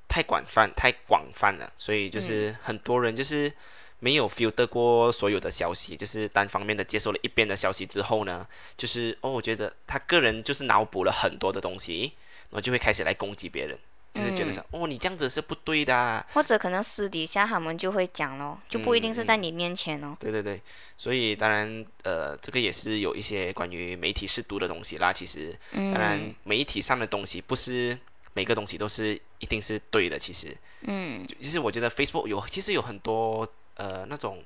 [0.08, 3.52] 太广泛、太广泛了，所以就是很多人就是
[3.97, 8.47] 没有 filter 过所有的消息，就是单方面的接受了一边的消息之后呢，
[8.78, 12.13] 就是哦，我觉得他个人就是脑补了很多的东西，
[12.52, 13.80] 然后就会开始来攻击别人。
[14.13, 20.15] 就是觉得说，哦，你这样子是不对的啊、或者可能私底下他们就会讲咯，就不一定是在你面前哦。
[20.19, 20.62] 对对对，
[20.97, 25.13] 所以当然，呃，这个也是有一些关于媒体试读的东西啦。
[25.13, 27.97] 其实，当然嗯，媒体上的东西不是
[28.34, 30.19] 每个东西都是一定是对的。
[30.19, 34.43] 其实，嗯就其实我觉得 Facebook 有其实有很多呃那种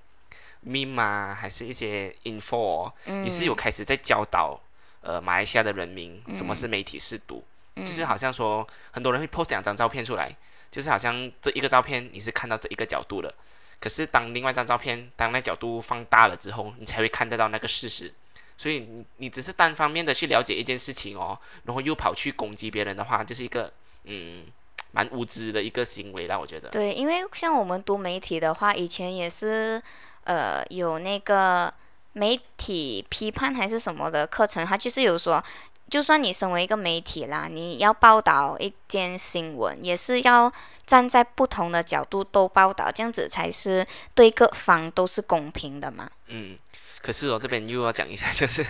[0.64, 4.62] meme 啊，还是一些 info，、哦嗯，也是有开始在教导
[5.02, 7.44] 呃马来西亚的人民什么是媒体试读。
[7.76, 10.36] 就是好像说很多人会 post 两张照片出来，
[10.72, 13.34] 就是好像这一个照片你是看到这一个角度的，
[13.80, 18.14] 可是当另外一张照片当那角度放大了之后，你才会看得到那个事实。
[18.58, 23.70] 所以你你只是单方面的去了解一件事情哦，然后又跑去攻击别人的话，就是一个
[24.06, 24.46] 嗯
[24.92, 26.70] 蛮无知的一个行为啦，我觉得。
[26.70, 29.82] 对，因为像我们读媒体的话，以前也是
[30.24, 31.74] 呃有那个
[32.14, 35.44] 媒体批判还是什么的课程，它就是有说，
[35.90, 40.52] 就算你身为一个媒体啦，你要报道一件新闻，也是要
[40.86, 46.10] 站在不同的角度都报道，这样子才是对各方都是公平的嘛。
[46.28, 46.58] 嗯，
[47.02, 48.66] 可是我这边又要讲一下，就是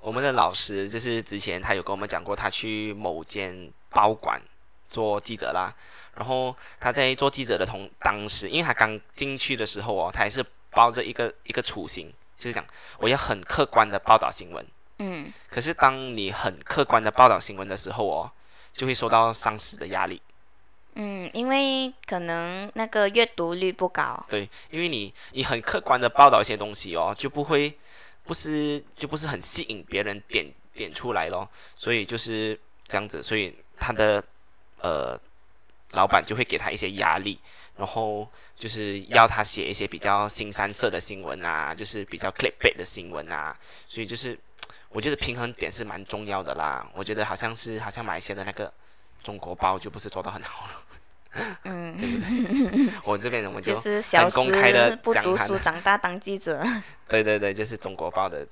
[0.00, 4.40] 我们的老师，就是之前他有跟我们讲过，他去某间报馆
[4.86, 5.74] 做记者啦。
[6.14, 12.64] 然后他在做记者的同当时，因为他刚进去的时候哦，他还是抱着一个一个初心，就是讲
[12.98, 14.64] 我要很客观的报道新闻。
[15.02, 18.30] 嗯，可是当你很客观的报道新闻的时候哦，
[18.70, 20.20] 就会受到上司的压力。
[20.94, 27.74] 嗯，因为可能那个阅读率不高，对，因为你你很客观的报道一些东西哦，就不会
[28.24, 34.22] 不是就不是很吸引别人点点出来咯，所以就是这样子，所以他的
[34.82, 35.18] 呃
[35.92, 37.40] 老板就会给他一些压力，
[37.76, 44.38] 然后就是要他写一些比较新三色的新闻啊，就是比较 clickbait 的新闻啊，所以就是
[44.90, 48.72] 我觉得平衡点是蛮重要的啦，我觉得好像是好像马来西亚的那个
[49.22, 50.82] 中国包就不是做到很好了。
[51.62, 51.96] 嗯，
[53.06, 56.60] 我这边我们就就是小很公开的不读书，讲长大当记者。
[57.08, 58.44] 对对对，就是中国报的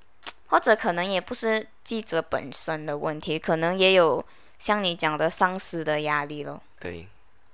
[0.46, 4.24] 或者可能也不是记者本身的问题，可能也有
[4.60, 6.62] 像你讲的上司的压力咯。
[6.78, 7.08] 对，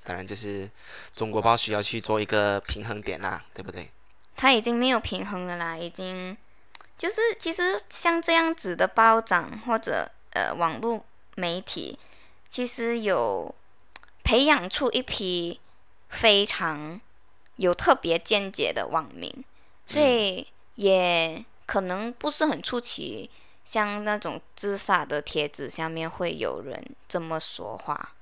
[0.05, 0.71] 当然就是
[1.15, 3.91] 中国报需要去做一个平衡点啦，对不对？
[4.37, 6.37] 他已经没有平衡了啦，已经
[6.97, 11.05] 就是其实像这样子的报长或者呃网络
[11.37, 11.99] 媒体，
[12.49, 13.55] 其实有
[14.23, 15.61] 培养出一批
[16.09, 17.01] 非常
[17.57, 19.45] 有特别见解的网民，
[19.87, 23.29] 所以也可能不是很出奇，
[23.65, 28.13] 像那种自杀的帖子下面会有人这么说话。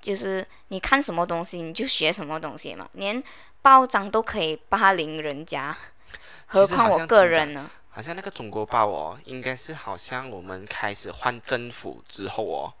[0.00, 3.22] 就是你看什么东西你就学什么东西嘛，连
[3.60, 5.76] 报长都可以霸凌人家，
[6.46, 7.70] 何况我个人呢？
[7.90, 12.72] 好像那个中国报哦，应该是好像我们开始换政府之后哦，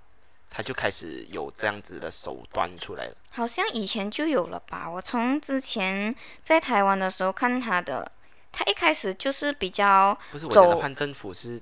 [0.50, 3.16] 他就开始有这样子的手段出来了。
[3.30, 4.88] 好像以前就有了吧？
[4.88, 8.10] 我从之前在台湾的时候看他的，
[8.52, 11.60] 他一开始就是比较不是我觉得换政府是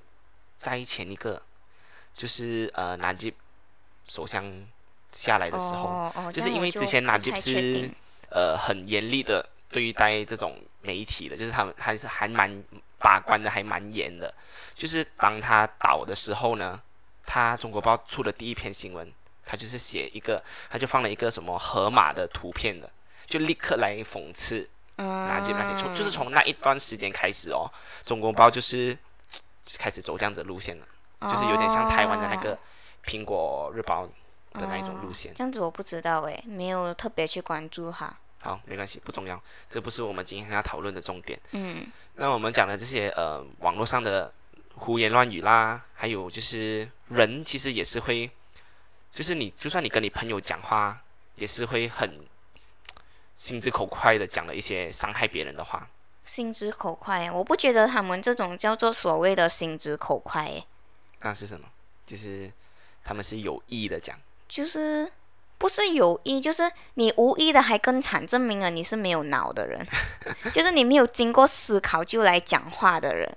[0.57, 1.41] 在前一个，
[2.13, 3.33] 就是呃纳吉
[4.05, 4.45] 首相
[5.11, 7.91] 下来的时候，哦哦，就是因为之前纳吉不太确是
[8.31, 12.63] 呃很严厉的对待这种媒体的，就是他们还是还蛮
[12.99, 14.33] 把关的，还蛮严的。
[14.75, 16.81] 就是当他倒的时候呢，
[17.27, 19.13] 他中国报出的第一篇新闻，
[19.45, 22.91] 他就是写一个，他就放了一个什么河马的图片的，
[23.27, 27.71] 就立刻来讽刺纳吉那些，从就是从那一段时间开始哦，
[28.05, 28.97] 中国报就是
[29.79, 30.87] 开始走这样子的路线了，
[31.23, 32.59] 就是有点像台湾的那个哦
[33.05, 34.07] 苹果日报
[34.53, 35.33] 的那一种路线。
[35.35, 38.19] 这样子我不知道诶，没有特别去关注哈。
[38.45, 41.41] 好，没关系，不重要，这不是我们今天要讨论的重点。
[41.53, 44.31] 嗯，那我们讲的这些呃网络上的
[44.75, 48.31] 胡言乱语啦，还有就是人其实也是会，
[49.11, 51.03] 就是你就算你跟你朋友讲话，
[51.37, 52.21] 也是会很
[53.33, 55.89] 心直口快的讲了一些伤害别人的话。
[56.27, 60.67] 心直口快，我不觉得他们这种叫做所谓的心直口快，诶，
[61.21, 61.67] 那是什么？
[62.05, 62.53] 就是
[63.03, 64.21] 他们是有意的讲。
[64.47, 65.11] 就是
[65.65, 69.81] 不是有意，就是你无意的还更惨，证明了你是没有脑的人，
[70.53, 73.35] 就是你没有经过思考就来讲话的人。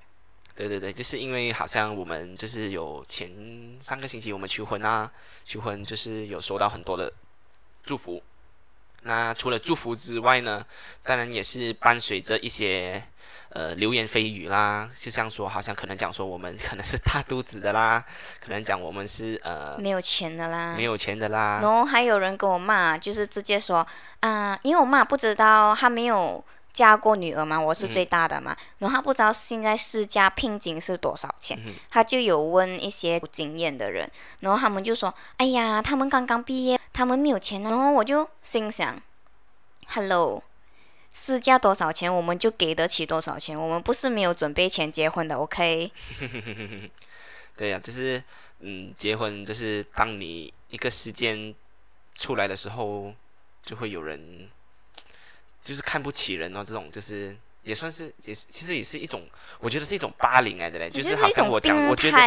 [0.54, 3.32] 对对对，就是因为好像我们就是有前
[3.80, 5.10] 上个星期我们求婚啊，
[5.46, 7.10] 求婚就是有收到很多的
[7.82, 8.22] 祝福。
[9.04, 10.66] 那除了祝福之外呢，
[11.04, 13.02] 当然也是伴随着一些
[13.58, 18.06] 呃流言蜚语啦，就像说好像可能讲说我们 可能是大肚子的啦，
[18.40, 23.86] 可能讲我们是呃没有钱的啦，没有钱的啦，然后还有人跟我骂，就是直接说
[24.20, 31.58] 啊、因为我妈不知道她没有嫁过女儿嘛，我是最大的嘛，然后她不知道现在市价聘金是多少钱，
[31.90, 34.08] 她就有问一些有经验的人，
[34.42, 38.96] 然后他们就说，哎呀，他们刚刚毕业，他们没有钱，然后我就心想
[39.88, 40.44] ，Hello。
[41.14, 43.60] 市价多少钱，我们就给得起多少钱。
[43.60, 45.92] 我们不是没有准备钱结婚的，OK？
[47.58, 48.22] 对呀、就是
[48.60, 51.54] 嗯，结婚就是当你一个时间
[52.16, 53.14] 出来的时候，
[53.64, 54.48] 就会有人
[55.62, 59.28] 就是看不起人哦，这种就是也算是也其实也是一种，
[59.60, 62.18] 我觉得是一种霸凌来的嘞，就是好像我讲，我觉得。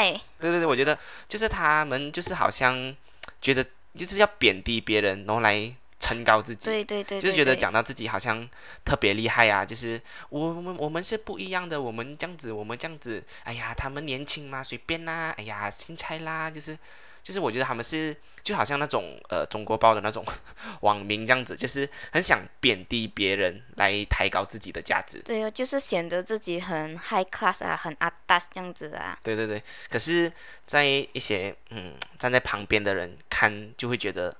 [0.40, 2.94] 对对对，我觉得就是他们就是好像
[3.40, 3.64] 觉得
[3.96, 6.64] 就是要贬低别人，然后来撑高自己。
[6.64, 8.48] 对对对，就是觉得讲到自己好像
[8.84, 16.76] 特别厉害啊，就是我我们我们是不一样的，我们这样子，我们这样子，哎呀，他们年轻嘛，随便啦，哎呀，新菜啦，就是
[17.22, 20.24] 就是我觉得他们是就好像那种呃中国包的那种
[20.80, 25.20] 网民这样子，就是很想贬低别人来抬高自己的价值。
[25.22, 29.18] 对哦，就是显得自己很 high class 啊，很 atas 这样子啊。
[29.22, 30.32] 对对对，可是，
[30.64, 34.34] 在一些嗯站在旁边的人看，就会觉得，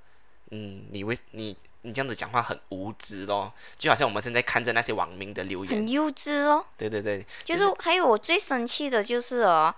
[0.51, 6.65] 嗯，你为你你这样子讲话很无知咯，就好像我们现在看着那些网民的留言，很幼稚哦。
[6.77, 9.75] 对对对，就就是还有我最生气的就是哦，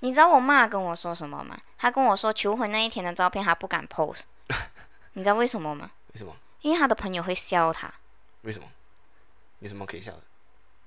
[0.00, 1.56] 你知道我妈跟我说什么吗？
[1.78, 4.22] 她跟我说求婚那一天的照片她不敢 post，
[5.14, 5.90] 你知道为什么吗？
[6.12, 6.34] 为什么？
[6.62, 7.92] 因为她的朋友会笑她，
[8.42, 8.68] 为什么？
[9.60, 10.20] 有什么可以笑的？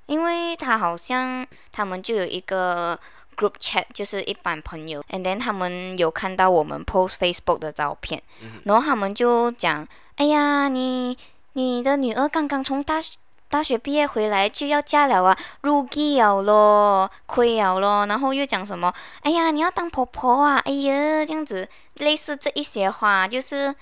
[0.07, 2.99] 因为她好像他们就有一个
[3.39, 8.21] group chat，就是一般朋友，and then 他们有看到我们 post Facebook 的照片，
[8.65, 11.17] 然后他们就讲，哎呀，你
[11.53, 13.17] 你的女儿刚刚从大学
[13.49, 23.73] 大学毕业回来就要嫁了啊，入记了咯，亏了咯，然后又讲什么，哎呀，你要当婆婆啊，哎呀，这样子，类似这一些话，就是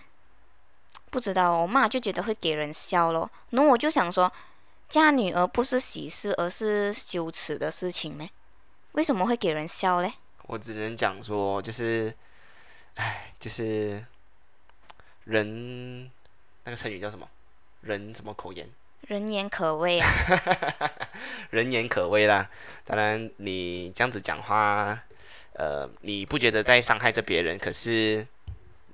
[1.09, 4.31] 不知道，我妈就觉得会给人笑咯，然后我就想说，
[4.87, 8.29] 嫁女儿不是喜事，而是羞耻的事情咩？
[8.97, 10.11] 为什么会给人笑嘞？
[10.47, 12.11] 我只能讲说，就是，
[12.95, 14.03] 唉，就是
[15.25, 16.09] 人
[16.63, 17.29] 那个成语叫什么？
[17.81, 18.67] 人什么口言？
[19.01, 20.09] 人言可畏啊！
[21.51, 22.49] 人言可畏啦。
[22.85, 24.99] 当然，你这样子讲话，
[25.53, 28.27] 呃，你不觉得在伤害着别人，可是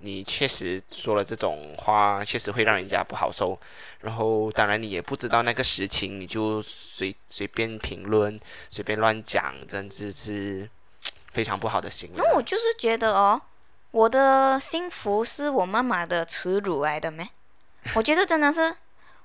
[0.03, 3.57] 你确实说了这种话，确实会让人家不好受。
[4.01, 8.37] 然后，当然你也不知道那个实情，你就随随便评论、
[8.67, 10.69] 随便乱讲，真的是
[11.31, 12.15] 非常不好的行为。
[12.17, 13.41] 那我就是觉得哦，
[13.91, 17.27] 我的幸福是我妈妈的耻辱来的咩？
[17.95, 18.75] 我觉得真的是，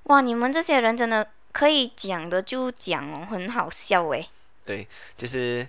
[0.03, 0.21] 哇！
[0.21, 4.29] 你们这些人真的可以讲的就讲哦，很好笑诶。
[4.65, 4.87] 对
[5.17, 5.67] 就是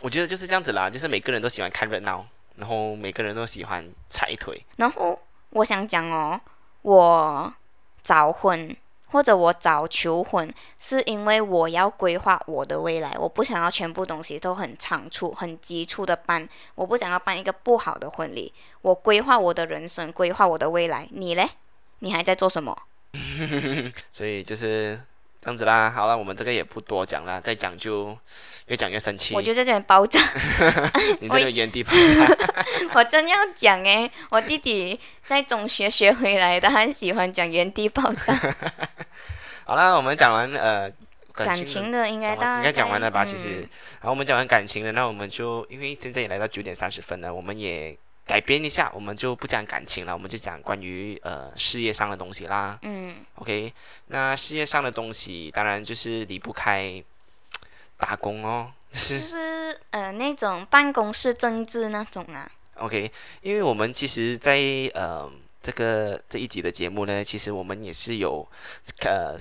[0.00, 2.26] 我觉得就是这样子啦，就是每个人都喜欢看热闹，
[2.58, 4.62] 然后每个人都喜欢踩腿。
[4.76, 5.18] 然后
[5.50, 6.38] 我想讲哦，
[6.82, 7.54] 我
[8.02, 18.52] 早婚或者我早求婚，是因为我要规划我的未来，我不想要全部东西都很仓促、很急促的办，我不想要办一个不好的婚礼。
[18.82, 21.08] 我规划我的人生，规划我的未来。
[21.12, 21.48] 你嘞？
[22.00, 22.76] 你还在做什么？
[24.12, 25.00] 所以就是
[25.40, 25.90] 这样子啦。
[25.90, 28.16] 好了，我们这个也不多讲了，再讲就
[28.66, 29.34] 越讲越生气。
[29.34, 30.20] 我就在这里爆炸。
[31.20, 32.54] 你这个原地爆炸。
[32.94, 38.34] 我真要讲诶，我弟弟在中学学回来的，他很喜欢讲原地爆炸。
[39.64, 40.90] 好了，我们讲完呃
[41.32, 43.22] 感情情的应该大讲完应该讲完了吧？
[43.22, 43.48] 嗯其实，
[44.00, 47.96] 然后我们讲完感情了，那我们就因为现在也来到九点三十分了，我们也
[48.28, 52.78] 改编一下，我们就不讲感情了，我们就讲关于呃事业上的东西啦。
[52.82, 53.72] 嗯，OK，
[54.08, 57.02] 那事业上的东西当然就是离不开
[57.96, 62.48] 打工哦，就是就是呃那种办公室政治那种啊。
[62.74, 63.10] OK，
[63.40, 64.56] 因为我们其实在，
[64.94, 65.28] 呃
[65.62, 68.46] 这个这一集的节目呢，其实我们也是有
[69.00, 69.36] 呃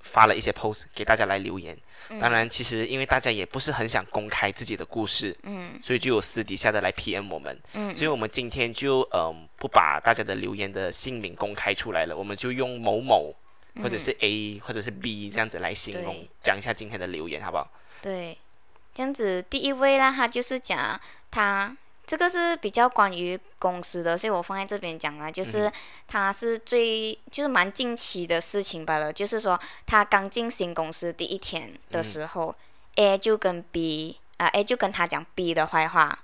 [0.00, 1.76] 发了一些 post 给大家来留言。
[2.20, 7.58] 当然，其实因为大家也不是很想公开自己的故事，嗯所以就有私底下的来 PM 我们。
[7.74, 13.34] 嗯所以我们今天就嗯不把大家的留言的姓名公开出来了，我们就用某某
[13.82, 17.70] 或者是 A 或者是 B 这样子来形容对，讲一下今天的留言好不好？
[18.00, 18.36] 对，
[18.92, 21.00] 这样子第一位啦，他就是讲
[21.30, 21.74] 他
[22.12, 25.72] 这个是比较关于公司的，所以我放在这边讲啊，就是
[26.06, 32.54] 他是最就是蛮近期的事情罢了，就是说他刚进新公司第一天的时候、
[32.96, 36.18] a 就跟 B 啊、A 就跟他讲 B 的坏话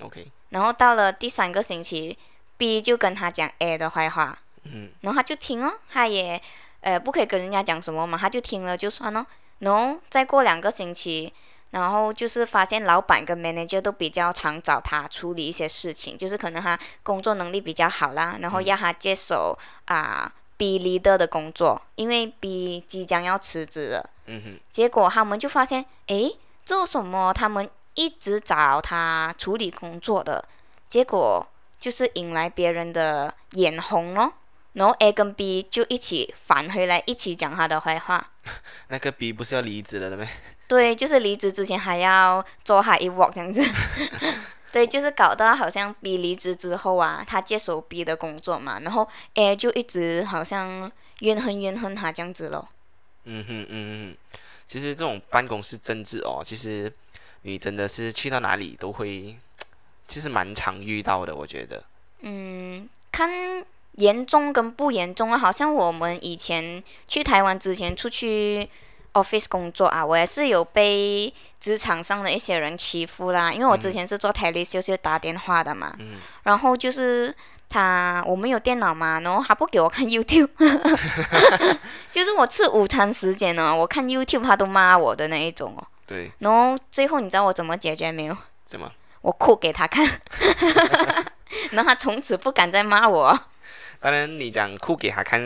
[0.00, 2.18] ，OK，然后到了第三个星期
[2.58, 6.38] ，B 就跟他讲 A 的坏话，嗯，然后他就听哦，他也
[6.82, 9.26] 呃不可以跟人家讲什么嘛，他就听了就算哦。
[9.60, 11.32] 然后再过两个星期，
[11.70, 19.56] 然后就是发现老板跟 manager 都比较常找他处理一些事情，就是可能他工作能力比较好啦，然后要他接手
[19.86, 24.10] 啊、B leader 的工作，因为 B 即将要辞职了。
[24.26, 27.32] 嗯哼，结果他们就发现，诶，做什么？
[27.32, 30.44] 他们一直找他处理工作的，
[30.88, 31.46] 结果
[31.78, 34.32] 就是引来别人的眼红咯。
[34.74, 38.30] 然后 A 跟 B 就一起返回来，一起讲他的坏话。
[38.86, 40.28] 那个 B 不是要离职了的咩？
[40.70, 43.60] 对，就是离职之前还要做海一 walk 这样子。
[44.70, 52.68] 对，就是搞到好像 B 离职之后啊，他接手 B 的工作嘛，然后 A 就一直好像怨恨怨恨他这样子咯。
[53.24, 56.92] 嗯哼嗯哼哼，其实这种办公室政治哦，其实
[57.42, 59.36] 你真的是去到哪里都会，
[60.06, 61.82] 其实蛮常遇到的，我觉得。
[62.20, 63.28] 嗯，看
[63.96, 68.70] 严重跟不严重啊，好像我们以前去台湾之前出去
[69.14, 77.34] office 工作啊，我也是有被职场上的一些人欺负啦，因为我之前是做 tele s 就是打电话的嘛，嗯然后就是
[77.68, 80.48] 他我们有电脑嘛，然后他不给我看 YouTube，
[82.10, 88.36] 就是我吃午餐时间呢，我看 YouTube 他都骂我的那一种哦，对，然后最后你知道我怎么解决没有？
[88.64, 88.90] 怎么？
[89.22, 90.04] 我哭给他看，
[91.72, 93.38] 然后他从此不敢再骂我。
[94.00, 95.40] 当然，你讲酷给他看，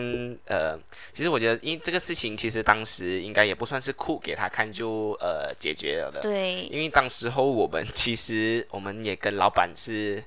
[0.46, 0.78] 呃，
[1.12, 10.22] 其实我觉得，因为这个事情其实当时应该也不算是酷给他看就呃解决了的，对，因为当时候我们其实我们也跟老板是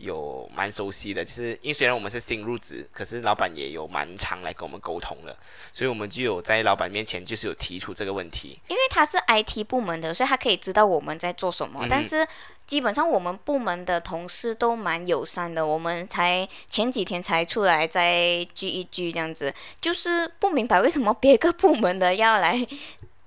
[0.00, 5.36] 有蛮熟悉的，就是因为虽然我们是新入职，可是老板也有蛮常来跟我们沟通的，
[5.72, 11.80] 所以我们就有在老板面前就是有提出这个问题，因为他是 IT 部门的，所以他可以知道我们在做什么。
[11.84, 12.26] 嗯但是
[12.66, 22.66] 基本上我们部门的同事都蛮友善的，我们才前几天才出来再聚一聚这样子，就是不明白为什么别个部门的要来。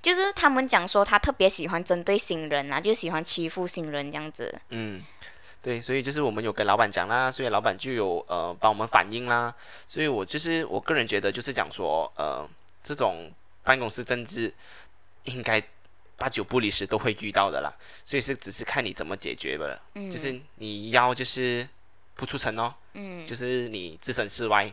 [0.01, 4.53] 就是他们讲说他特别喜欢针对新人啊，就喜欢欺负新人这样子。
[4.69, 5.01] 嗯。
[5.63, 9.55] 对，所以就是我们有跟老板讲啦，所以老板就有呃帮我们反映啦，
[9.87, 12.45] 所以我就是我个人觉得就是讲说呃
[12.83, 13.31] 这种
[13.63, 14.53] 办公室政治
[15.23, 15.63] 应该
[16.17, 21.65] 八九不离十都会遇到的啦，所以是只是看你怎么解决吧，嗯，就是你要就是
[22.15, 24.69] 不出城哦，嗯，就是你置身事外，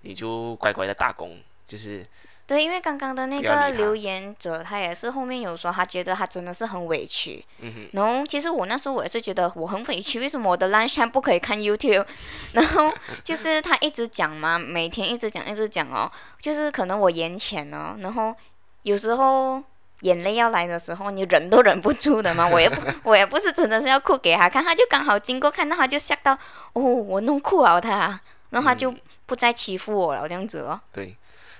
[0.00, 2.04] 你就乖乖的打工，就是
[2.52, 7.42] 对，因为刚刚的那个留言者，他也是后面有说，他觉得他真的是很委屈。
[7.60, 12.04] 嗯哼，然后其实我那时候我也是觉得我很委屈，为什么我的 lunch time 不可以看 YouTube？
[12.52, 12.92] 然后
[13.24, 18.34] 就是他一直讲嘛，每天一直讲一直讲哦，就是可能我眼浅哦，然后
[18.82, 19.62] 有时候
[20.00, 22.46] 眼泪要来的时候，你忍都忍不住的嘛。
[22.46, 26.34] 我也不 我也不是真的是要哭给他看，他就刚好经过看到他就吓到，
[26.74, 28.94] 哦，我弄哭了他，然后他就
[29.24, 30.78] 不再欺负我了这样子哦。
[30.92, 31.16] 对，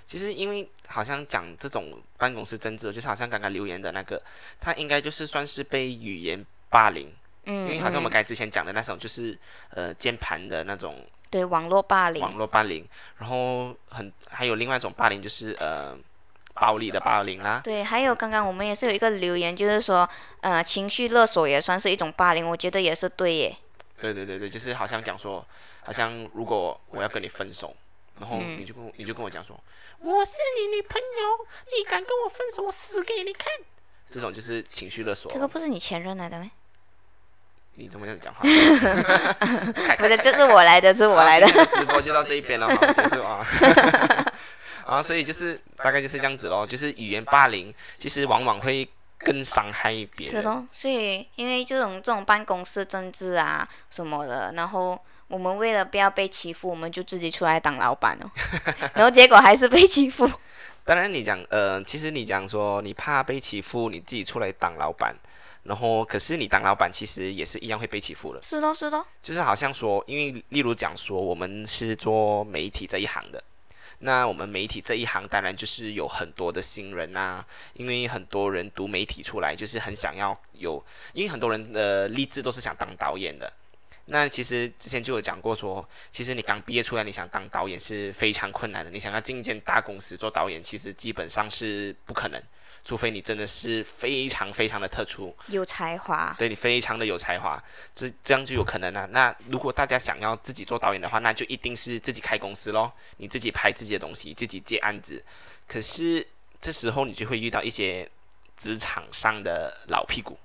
[0.06, 4.22] 其实因为好像讲这种办公室政治，就是好像刚刚留言的那个，
[4.60, 7.12] 他应该就是算是被语言霸凌，
[7.44, 8.12] 嗯，因为好像我们嗯。
[8.12, 9.38] 刚才之前讲的那种，就是
[9.70, 12.86] 呃键盘的那种对网络霸凌，网络霸凌，
[13.18, 15.96] 然后很还有另外一种霸凌就是呃
[16.54, 20.08] 暴力的霸凌啦，对，还有刚刚我们也是有一个留言，就是说，
[20.42, 23.56] 呃，情绪勒索也算是一种霸凌，我觉得也是对耶。
[23.98, 25.44] 对对对对，就是好像讲说，
[25.84, 27.74] 好像如果我要跟你分手，
[28.20, 29.58] 然后嗯你就跟我你就跟我讲说，
[30.00, 31.46] 我是你女朋友，
[31.76, 33.46] 你敢跟我分手，我死给你看。
[34.10, 35.40] 这种就是情绪勒索这。
[35.40, 36.50] 个不是你前任来的吗？
[37.74, 38.42] 你怎么这样讲话？
[39.86, 41.46] 开不是，这是我来的，这是我来的。
[41.48, 43.46] 直播就到这一边了，好， 结束啊。
[44.84, 48.86] 啊，所以就是大概就是这样子咯，就是语言霸凌，其实往往会
[49.20, 50.42] 更伤害别人。
[50.42, 55.00] 是咯，所以因为这种这种办公室政治啊什么的，然后
[55.32, 58.30] 我们为了不要被欺负，我们就自己出来当老板哦，
[58.92, 60.30] 然后结果还是被欺负。
[60.84, 65.16] 当然，你讲呃，其实你讲说你怕被欺负，你自己出来当老板，
[65.62, 73.42] 然后可是你当老板其实也是一样会被欺负的，是咯是咯，就是好像说，因为例如讲说我们是做媒体这一行的。
[74.00, 83.50] 那我们媒体这一行当然就是有很多的新人啊，因为很多人读媒体出来就是很想要有，因为很多人的立志都是想当导演的。
[84.06, 88.90] 那其实之前就有讲过说，其实你刚毕业出来，你想当导演是非常困难的。
[88.90, 92.42] 你想要进一间大公司做导演，其实基本上是不可能。
[92.84, 97.62] 除非你真的是非常非常的特殊，有才华，对你非常的有才华，
[97.94, 99.06] 这这样就有可能啊。
[99.12, 105.24] 那如果大家想要自己做导演的话，那就一定是自己开公司咯，你自己拍自己的东西，自己接案子。
[105.68, 106.26] 可是
[106.60, 108.10] 这时候你就会遇到一些
[108.56, 110.36] 职场上的老屁股，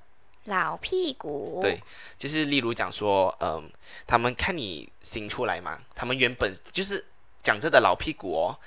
[0.47, 1.79] 老屁股，对，
[2.17, 3.69] 就是例如讲说，嗯，
[4.05, 7.05] 他们看你新出来嘛，他们原本就是
[7.41, 8.59] 讲这的老屁股哦。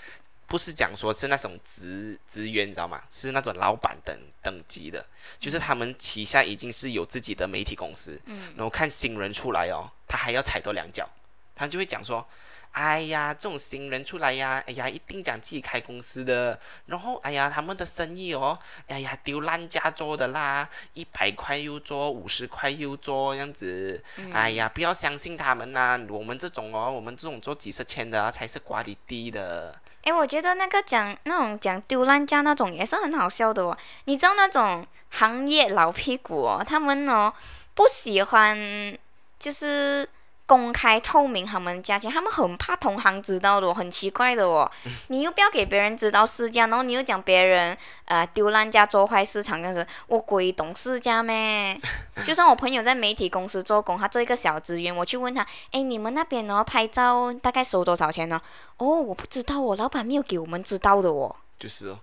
[0.47, 3.01] 不是讲说是那种职职员，你知道吗？
[3.12, 5.07] 是那种老板等等级的，
[5.39, 11.09] 就是他们旗下已经是有自己的媒体公司，嗯然后看新人出来哦，他还要踩多两脚，
[11.55, 12.26] 他就会讲说。
[12.72, 18.56] 哎呀，这种新人出来呀，哎呀，一定讲自己开公司的，然后哎呀，他们的生意哦，
[18.86, 24.02] 哎呀，丢烂家做的啦，一百块又做，五十块又做，这样子，
[24.32, 29.74] 哎呀，不要相信他们呐，我们这种哦，我们这种做几十千的才是瓜底低的。
[30.02, 37.34] 哎，我觉得那个讲那种讲丢烂家那种也是很好笑的哦，你知道那种行业老屁股哦，他们哦
[37.74, 38.96] 不喜欢
[39.40, 40.08] 就是。
[40.51, 44.68] 公开透明他们价钱，他们很怕同行知道的，很奇怪的哦。
[45.07, 51.80] 你又不要给别人知道市价，然后你又讲别人呃丢烂价做坏市场这样子，我鬼懂市价咩？
[52.26, 58.42] 就算我朋友在媒体公司做工，他做一个小职员，我去问他，哎，你们那边哦拍照大概收多少钱呢？
[58.78, 61.36] 哦，我不知道哦，老板没有给我们知道的哦。
[61.61, 62.01] 就是哦，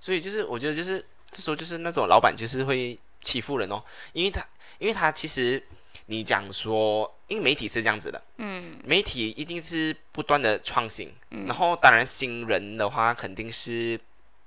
[0.00, 3.80] 所以就是我觉得就是这时候就是那种老板就是会欺负人哦，
[4.12, 4.44] 因为他
[4.80, 5.62] 因为他其实。
[6.06, 13.98] 你讲说，因为媒体是这样子的，嗯，媒体一定是不断的创新，嗯，然后当然新人的话肯定是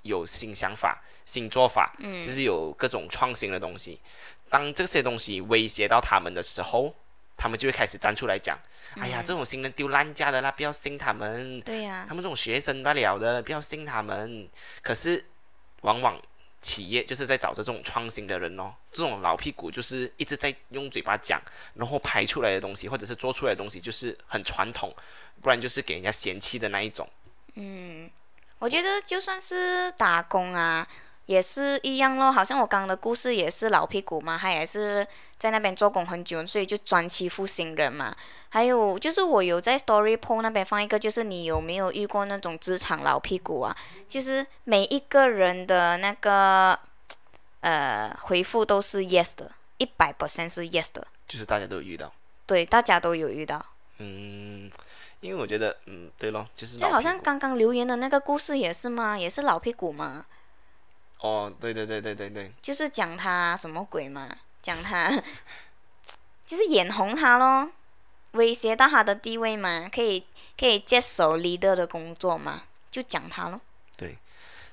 [0.04, 4.00] 有新想法、新做法，嗯，就是有各种创新的东西。
[4.50, 6.94] 当这些东西威胁到他们的时候，
[7.36, 8.58] 他们就会开始站出来讲
[8.96, 14.48] ：“哎呀，这种新人丢烂家的啦，不要信他们。”对呀，他们这种学生罢了的，不要信他们。
[14.84, 15.26] 可是
[15.82, 16.22] 往往。
[16.68, 21.42] 企业就是在找这种创新的人哦，这种老屁股就是一直在用嘴巴讲，
[21.76, 24.94] 然后拍出来的东西或者是做出来的东西就是很传统，
[25.42, 27.08] 不然就是给人家嫌弃的那一种。
[27.54, 28.12] 嗯，
[28.60, 30.86] 我觉得就算是打工啊。
[31.28, 35.06] 也是一样咯，好像我刚刚的故事也是老屁股嘛，他也是
[35.38, 38.16] 在那边做工很久，所以就专欺负新人嘛。
[38.50, 43.76] 还有就是我有在 Story Po 那边放一个，就是你有没有遇过那种职场老屁股啊？
[44.08, 46.80] 就是每一个人的那个
[47.60, 51.06] 呃回复都是 Yes 的，一百 percent 是 Yes 的。
[51.28, 52.12] 就是大家都有遇到。
[52.46, 53.64] 对，大家都有遇到。
[53.98, 54.72] 嗯，
[55.20, 59.20] 因为我觉得，嗯，对咯，就是就好像刚刚留言的那个故事也是嘛？
[59.20, 60.26] 也是老屁股吗？
[61.20, 64.30] 哦，对对对对对对，就是讲他什么鬼嘛？
[64.62, 65.12] 讲他，
[66.46, 67.72] 就是眼红他咯，
[68.32, 70.26] 威胁到他的地位嘛，可以
[70.60, 73.60] 可以接手 leader 的工作嘛，就讲他咯。
[73.96, 74.16] 对，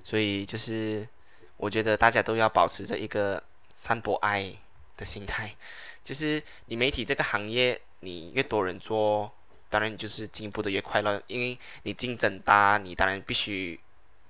[0.02, 1.08] 所以就是
[1.56, 3.42] 我觉得大家都要保持着一个
[3.74, 4.52] 散播爱
[4.98, 5.54] 的心态，
[6.04, 9.32] 就是你媒体这个行业，你越多人做，
[9.70, 13.80] 当然你就是进步的越快乐，因为你竞争大，你当然必须。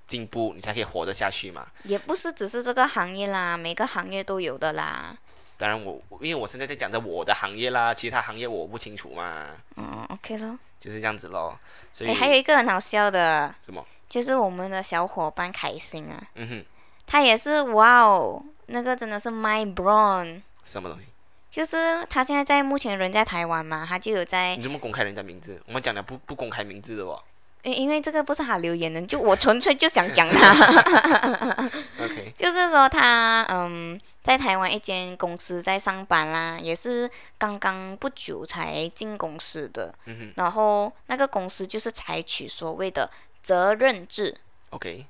[0.06, 1.66] 进步，你才可以活得下去嘛。
[1.84, 5.16] 也不是只是这个行业啦，每个行业都有的啦。
[5.56, 9.50] 当然，我因为我现在在讲的我的行业啦，其他行业我不清楚嘛。
[9.76, 10.58] 嗯，OK 咯。
[10.80, 11.58] 就是这样子咯。
[11.92, 13.54] 所以还有一个很好笑的。
[13.64, 13.84] 什么？
[14.08, 16.22] 就是我们的小伙伴凯欣啊。
[16.34, 16.64] 嗯哼。
[17.06, 20.42] 他也是哇哦，那个真的是 My Brown。
[20.64, 21.06] 什么东西？
[21.50, 24.56] 就是他现在在目前人在台湾嘛，他就有在。
[24.56, 25.62] 你怎么公开人家名字？
[25.66, 27.22] 我们讲的不不公开名字的哦。
[27.64, 31.70] 因因为这个不是他留言的，就我纯粹就想讲他。
[31.98, 39.94] OK， 就是说他嗯，在台湾一间公司在上班啦，也是刚刚不久才进公司的。
[40.04, 43.10] 嗯然后那个公司就是采取所谓的
[43.42, 44.36] 责任制。
[44.70, 45.06] OK。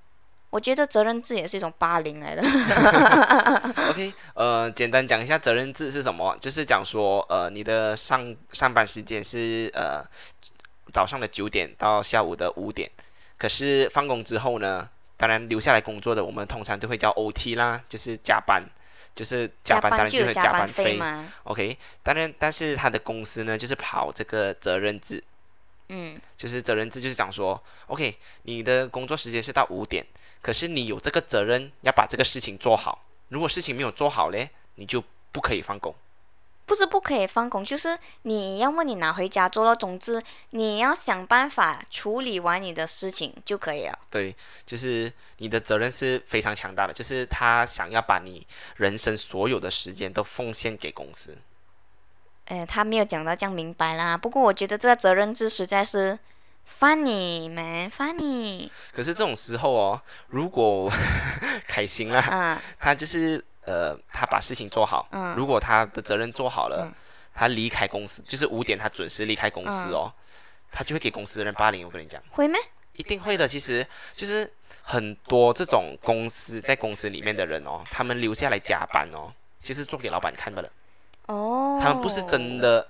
[0.50, 2.42] 我觉得责任制也是一种霸凌来的。
[3.90, 10.04] OK，呃，简单讲一下责任制是什么，就是讲说呃，你的上上班时间是呃。
[10.94, 12.88] 早上的九点到下午的五点，
[13.36, 14.88] 可是放工之后呢？
[15.16, 18.62] 当然留下来工作的，我们通常都会叫 OT 啦，就是加班，
[19.14, 21.00] 就是加班当然就会加班费。
[21.44, 25.22] OK，当然，但是他的公司呢，就是跑这个责任制。
[25.88, 30.04] 嗯，就是责任制，就是讲说，OK，你的工作时间是到五点，
[30.42, 33.04] 可是你有这个责任要把这个事情做好。
[33.28, 35.94] 如果事情没有做好嘞，你就不可以放工。
[36.66, 43.98] 不是不可以放工，就是你要么你拿回家做了，总之你要想办法处理完你的事情就可以了。
[44.10, 44.34] 对，
[44.64, 48.46] 就是你的责任是非常强大的，就是他想要把你
[48.76, 51.36] 人生所有的时间都奉献给公司。
[52.46, 54.16] 呃，他没有讲到这样明白啦。
[54.16, 56.18] 不过我觉得这个责任制实在是
[56.80, 58.70] funny man funny。
[58.92, 60.90] 可是这种时候哦，如果
[61.68, 65.08] 开心啦，嗯他就是呃，他把事情做好。
[65.12, 66.94] 嗯如果他的责任做好了，嗯
[67.34, 70.12] 他离开公司，就是五点他准时离开公司哦，
[70.70, 71.84] 他就会给公司的人霸凌。
[71.84, 72.58] 我跟你讲，会吗？
[72.92, 73.48] 一定会的。
[73.48, 73.84] 其实
[74.14, 74.48] 就是
[74.82, 80.70] 很多这种公司在公司里面的人哦，他们留下来加班哦，其实做给老板看的了。
[81.26, 82.86] 哦，他们不是真的。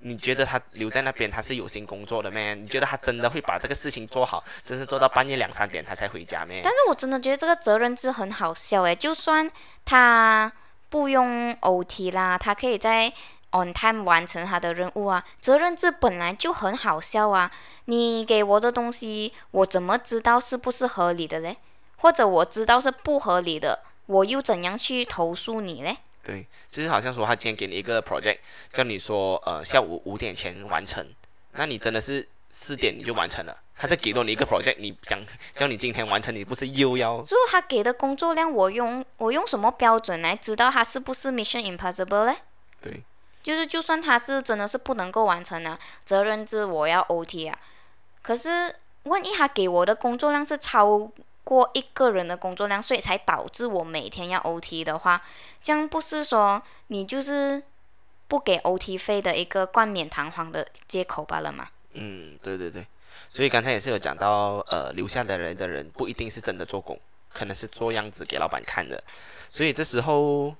[0.00, 2.54] 你觉得他留在那边，他是有心工作的咩？
[2.54, 6.60] 你觉得他真的会把这个事情做好，真是做到半夜两三点他才回家咩？
[6.62, 9.50] 但是我真的觉得这个责任制很好笑诶，就算
[9.84, 10.52] 他
[10.88, 13.12] 不用 OT 啦，他可以在
[13.50, 15.24] on time 完成他的任务啊。
[15.40, 17.50] 责任制本来就很好笑啊，
[17.86, 21.56] 你给我的东西，我怎么知道是不是合理的嘞？
[21.96, 25.98] 或者我知道是不合理的，我又怎样去投诉你嘞？
[26.28, 28.36] 对，就是好像说他今天给你一个 project，
[28.70, 31.02] 叫你说呃下午五点前完成，
[31.52, 35.18] 那你真的是四点你就完成了，他再给到你一个 project，你讲
[35.54, 42.36] 叫你今天完成，你不是又要如果他给的工作量，我用我用什么标准来知道他是不是 Mission Impossible 嘞？
[42.82, 43.02] 对
[43.42, 47.58] 就是就算他是真的是不能够完成啊，责任制我要 OT 啊。
[48.20, 48.74] 可是
[49.04, 51.10] 万一他给我的工作量是超
[51.48, 55.22] 过一个人的工作量，所以才导致我每天要 OT 的话，
[55.62, 57.62] 这样不是说你就是
[58.28, 61.68] 不给 OT 费的一个冠冕堂皇的借口罢了嘛？
[61.94, 62.86] 嗯对对对，
[63.32, 67.00] 所以刚才也是有讲到呃留下的人的人不一定是真的做工，
[67.32, 69.02] 可能是做样子给老板看的，
[69.48, 70.54] 所以这时候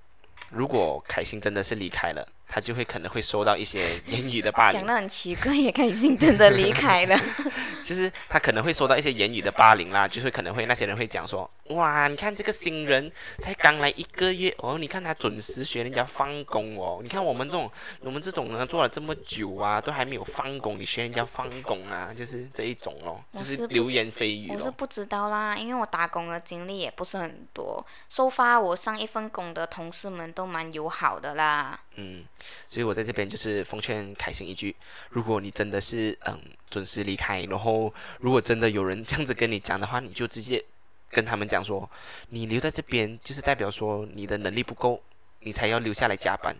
[0.48, 4.86] 如果凯欣真的是离开了，他就会可能会收到一些言语的霸凌讲。
[4.86, 7.20] 得很奇怪，也开心真的离开了。
[7.82, 24.54] 其实他可能会受到一些言语的霸凌啦，就是可能会那些人会讲说，哇，你看这个新人才刚来一个月哦，你看他准时学人家放工哦，你看我们这种我们这种呢做了这么久啊，都还没有放工，你学人家放工啊，就是这一种咯，就是流言蜚语咯。
[24.56, 27.84] 我是不知道啦，因为我打工的经历也不是很多。
[28.08, 31.78] 收发我上一份工的同事们都蛮友好的啦。
[31.96, 32.24] 嗯，
[32.68, 34.74] 所以我在这边就是奉劝凯欣一句，
[35.10, 36.40] 如果你真的是嗯
[36.70, 40.64] 准时离开，然后如果真的有人这样子跟你讲的话，你就直接
[41.10, 41.88] 跟他们讲说，
[42.30, 45.00] 你留在这边就是代表说你的能力不够，
[45.40, 46.54] 你才要留下来加班。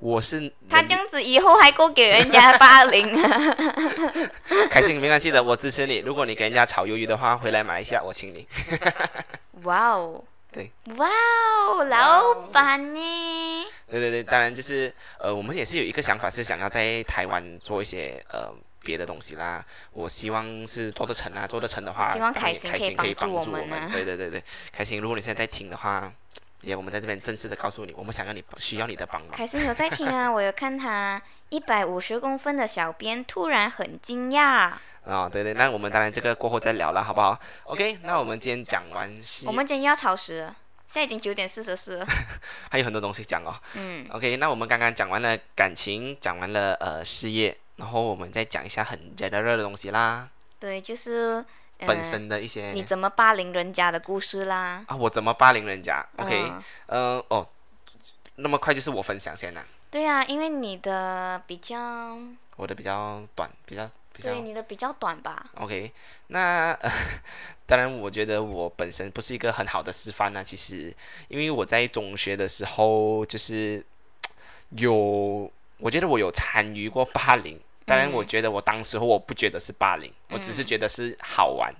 [0.00, 3.56] 我是他这样子以后还够给人家霸凌啊！
[4.68, 5.98] 开心没关系的，我支持你。
[5.98, 8.46] 如果你给人家炒鱿鱼的话，回来马来西亚我请你。
[9.62, 10.22] 哇哦，
[10.52, 13.64] 对，哇哦，老板呢？
[13.88, 18.52] 对对对，当然就是呃，我们也是有一个想法，是想要在台湾做一些呃
[18.84, 19.64] 别的东西啦。
[19.92, 26.12] 我希望是做得成啊，做得成的话，希望开心开心可以帮助我我们啊对对对对，开心，如果你现在在听的话，
[26.60, 29.30] 也我们在这边正式的告诉你，我们想要你需要你的帮忙。
[29.32, 34.72] 开心有在听啊， 我有看他一百五十公分的小编突然很惊讶。
[35.04, 40.56] 啊、对对，那我们当然这个过后再聊了，好不好？OK，那我们今天讲完戏我，们今天又要超时了，
[40.88, 42.06] 现在已经九点四十四了。
[42.72, 43.54] 还有很多东西讲哦。
[43.74, 50.28] 嗯，OK，那我们刚刚讲完了感情，讲完了呃事业，然后我们再讲一下很 general 的东西啦，
[50.60, 51.44] 对，就是、
[51.78, 54.84] 呃、本身的一些你怎么霸凌人家的故事啦。
[54.86, 57.48] 啊，我怎么霸凌人家？OK，嗯呃，哦，
[58.36, 62.16] 那么快就是我分享先啦，对啊，因为你的比较，
[62.56, 65.44] 我的比较短，比较比较对你的比较短吧。
[65.56, 65.92] OK，
[66.28, 66.90] 那、呃、
[67.66, 70.94] 当然，我觉得我本身不是一个很好的示范呢、其实，
[71.28, 73.84] 因为我在中学的时候，就是
[74.70, 75.50] 有，
[75.84, 77.60] 我觉得我有参与过霸凌。
[77.84, 81.70] 当然，我觉得我当时候我不觉得是霸凌，我只是觉得是好玩。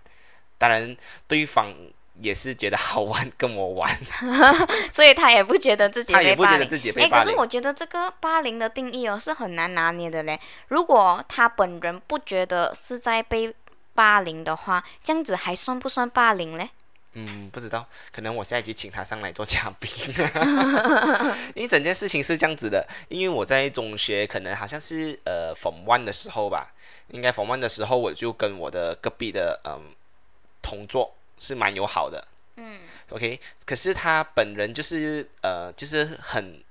[0.58, 0.94] 当然，
[1.26, 1.74] 对方
[2.20, 3.90] 也是觉得好玩，跟我玩，
[4.92, 6.58] 所以他也不觉得自己他也被霸凌。
[6.58, 7.24] 不觉得自己哎，被霸凌。
[7.24, 10.38] 可是我觉得这个霸凌的定义哦是很难拿捏的嘞。
[10.68, 13.54] 如果他本人不觉得是在被
[13.94, 16.68] 霸凌的话，这样子还算不算霸凌嘞？
[17.14, 19.90] 嗯，不知道，可能我下一集请他上来做嘉宾。
[21.54, 26.72] 因为整件事情是这样子的，因为我在中学可能好像是呃 Form One 的时候吧，
[27.08, 29.94] 应该 Form One 的时候我就跟我的隔壁的嗯
[30.60, 32.26] 同桌是蛮友好的。
[32.56, 36.62] 嗯 OK，可是他本人就是呃就是很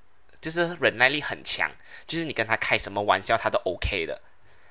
[0.42, 1.72] 就是忍耐力很强，
[2.06, 4.22] 就是你跟他开什么玩笑他都 OK 的。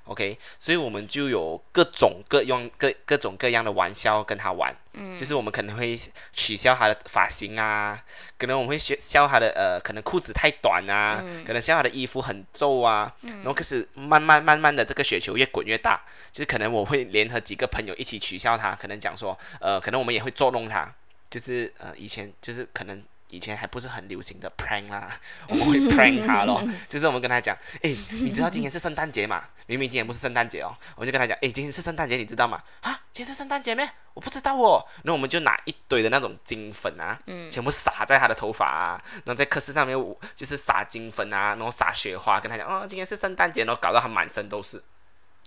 [0.04, 5.98] OK，所以我们就有各种各样各各种各样的玩笑跟他玩，嗯，就是我们可能会
[6.32, 8.02] 取笑他的发型啊，
[8.36, 20.92] 可能我们会笑笑他的呃，可能裤子太短啊，可能笑他的衣服很皱啊，然后开始慢慢慢慢的这个雪球越滚越大，就是可能我会联合几个朋友一起取笑他，可能讲说呃，可能我们也会捉弄他，
[21.30, 23.02] 就是呃以前就是可能。
[23.32, 25.08] 以前还不是很流行的 prank 啦，
[25.48, 29.44] 我们会 prank 他咯， 就是我们跟他讲，哎，你知道今天是圣诞节嘛？
[29.66, 32.62] 明明今天不是圣诞节哦，我就跟他讲，哎，今天是圣诞节，你知道吗？
[32.82, 33.88] 啊，今天是圣诞节咩？
[34.12, 34.84] 我不知道哦。
[35.04, 37.18] 那我们就拿一堆的那种金粉啊，
[37.50, 39.96] 全部撒在他的头发啊，然后在课室上面
[40.36, 44.82] 就是撒金粉啊，然后撒雪花，跟他讲，哦，今天是圣诞节，然后搞到他满身都是。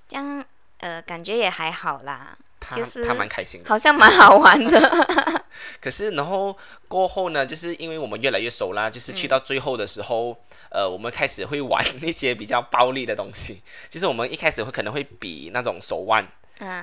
[0.07, 0.43] 这样，
[0.79, 2.35] 呃，感觉也还好啦。
[2.69, 4.81] 他他蛮开心的，好像蛮好玩的。
[5.81, 6.55] 可是，然后
[6.87, 10.37] 过后呢，就是因为我们越来越熟啦，就是去到最后的时候，
[10.69, 13.61] 呃，我们开始会玩那些比较暴力的东西。
[13.89, 16.25] 就是我们一开始会可能会比那种手腕，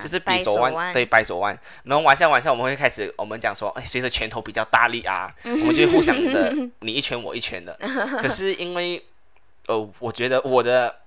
[0.03, 1.59] 就是比手腕，对，掰手腕。
[1.85, 5.33] 然后玩下玩下，我们会开始，我们讲说，哎，谁的拳头比较大力啊？
[5.45, 7.79] 我们就互相的你一拳我一拳的。
[8.21, 9.05] 可是因为，
[9.67, 11.02] 呃，我觉得我的。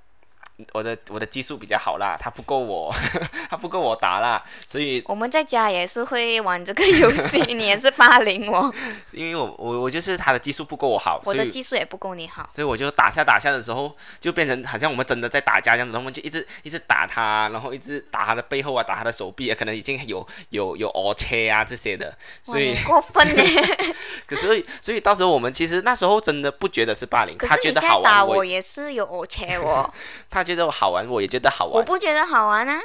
[0.72, 2.94] 我的我的技术比较好啦，他不够我，
[3.50, 8.74] 他不够我打啦，所以我们在家也是会玩这个游戏， 你也是霸凌我，
[9.12, 23.44] 因为我我我就是他的技术不够我好，我的技术也不够你好，所以我就打下打下的时候，就变成好像我们真的在打架这样子，我们就一直一直打他，然后一直打他的背后啊，打他的手臂啊，可能已经有有有凹切啊这些的，所以过分呢。
[24.26, 29.94] 可是所以到时候我们其实那时候真的不觉得是霸凌，他觉得好玩，我也是有凹切哦，
[30.30, 30.45] 他。
[30.46, 31.74] 觉得我好玩，我也觉得好玩。
[31.76, 32.80] 我不觉得好玩啊！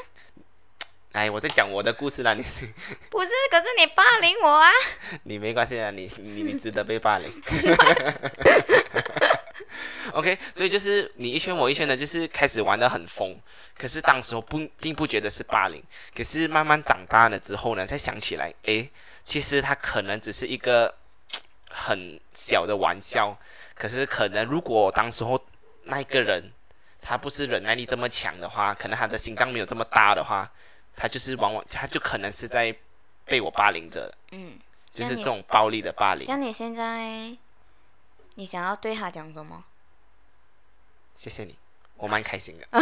[1.12, 2.42] 哎，我在讲我的故事啦，你
[3.10, 3.30] 不是？
[3.50, 4.70] 可是你霸凌我啊！
[5.24, 7.28] 你没关系啊，你你你值得被霸凌。
[10.14, 13.36] OK，所以就是你一圈我一圈的，就是开始玩的很疯。
[13.76, 15.82] 可是当时我不并不觉得是霸凌，
[16.16, 18.88] 可是慢慢长大了之后呢，才想起来，哎，
[19.24, 20.94] 其实他可能只是一个
[21.68, 23.36] 很小的玩笑。
[23.74, 25.44] 可是可能如果当时候
[25.84, 26.52] 那一个人。
[27.00, 30.50] 他不是忍耐力这么强的话，可能他的心脏没有这么大的话，
[30.96, 32.74] 他就是往往他就可能是在
[33.24, 34.12] 被我霸凌着。
[34.32, 34.58] 嗯，
[34.92, 36.26] 就是这种暴力的霸凌。
[36.28, 37.36] 那你现在，
[38.34, 39.64] 你想要对他讲什么？
[41.16, 41.56] 谢谢你，
[41.96, 42.66] 我蛮开心的。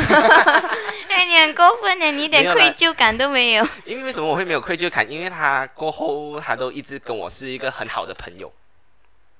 [1.08, 3.66] 哎，你很过分呢，你一点愧疚感都没有。
[3.84, 5.10] 因为为什么我会没有愧疚感？
[5.10, 8.52] 因为他过后他都一直跟我是一个很好的朋友，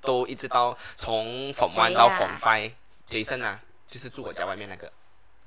[0.00, 3.60] 都一直到从逢 one 到逢 five，Jason 啊。
[3.89, 4.86] 就是住我家外面那个，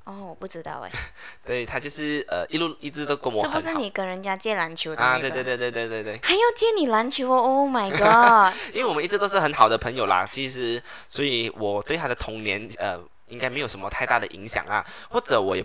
[0.03, 0.91] 哦，我不知道哎。
[1.45, 3.43] 对他就是呃，一路一直都跟我。
[3.43, 5.19] 是不是你跟人家借篮球的啊？
[5.19, 6.19] 对对对对对对对。
[6.23, 8.53] 还要借你篮球哦？Oh my god！
[8.73, 15.63] 因为我们一直都是很好的朋友啦，其实，所以我对他的童年呃，应该没有什么太大的影响啊，或者我也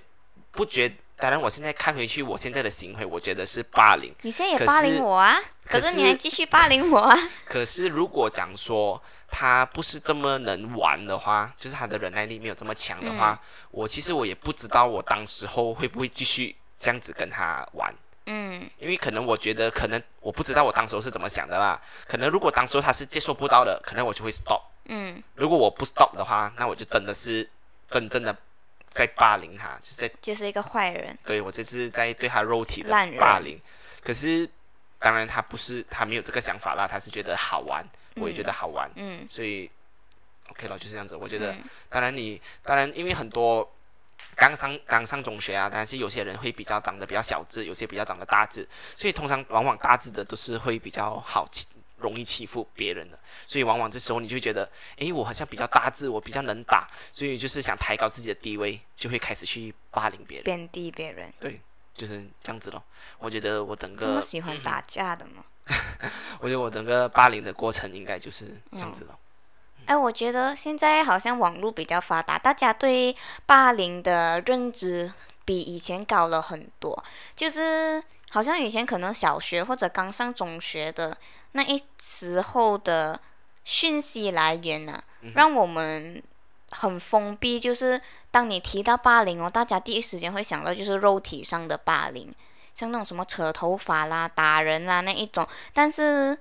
[0.52, 0.92] 不觉。
[1.18, 4.14] 当然，我现在看回去，我现在的行为，我觉得是霸凌。
[4.20, 5.40] 你现在也霸凌我啊？
[5.64, 7.18] 可是你还继续霸凌我啊？
[7.46, 13.40] 可是如果讲说他不是这么能玩的话，就是他的忍耐力没有这么强的话，
[13.70, 17.94] 我其实我也不知道我当时候会不会继续这样子跟他玩。
[18.26, 18.68] 嗯。
[18.78, 21.80] 因为可能我觉得，可能我不知道我当时候是怎么想的啦。
[22.06, 24.60] 可能如果当时候他是接受不到的，可能我就会 stop。
[24.84, 25.22] 嗯。
[25.34, 27.48] 如果我不 stop 的话，那我就真的是
[27.88, 28.36] 真正的。
[28.96, 31.16] 在霸凌他，就是在就是一个坏人。
[31.22, 32.90] 对我这是在对他肉体的
[33.20, 33.60] 霸凌。
[34.02, 34.48] 可是，
[34.98, 38.90] 当然他不是他没有这个想法啦，他是觉得好玩，我也觉得好玩。
[38.96, 39.26] 嗯。
[39.28, 39.70] 所以
[40.48, 41.14] ，OK 了，就是这样子。
[41.14, 41.54] 我觉得，
[41.90, 43.70] 当然你当然因为很多
[44.34, 48.66] 刚上刚上中学啊，当然是有些人会比较长得比较小只，有些比较长得大只，
[48.96, 51.46] 所以通常往往大只的都是会比较好。
[51.98, 61.32] 容易欺负别人的，所以往往这时候你就觉得，诶，我好像比较大智，我比较能打，所以就是想抬高自己的地位，就会开始去霸凌别人，贬低别人。
[61.40, 61.58] 对，
[61.94, 62.82] 就是这样子咯。
[63.18, 65.44] 我觉得我整个这么喜欢打架的吗？
[66.40, 69.18] 我觉得我整个霸凌的过程应该就是这样子咯。
[69.86, 73.16] 哎，我觉得现在好像网络比较发达，大家对
[73.46, 75.10] 霸凌的认知
[75.46, 77.02] 比以前高了很多，
[77.34, 81.16] 就是好像以前可能小学或者刚上中学的。
[81.56, 83.18] 那一时候的
[83.64, 85.02] 讯息来源呢，
[85.34, 86.22] 让我们
[86.70, 87.58] 很封闭。
[87.58, 88.00] 就是
[88.30, 92.32] 当你提到霸凌哦，大家第一时间会想到就是肉体上的霸凌，
[92.74, 95.48] 像那种什么扯头发啦、打人啦那一种。
[95.72, 96.38] 但是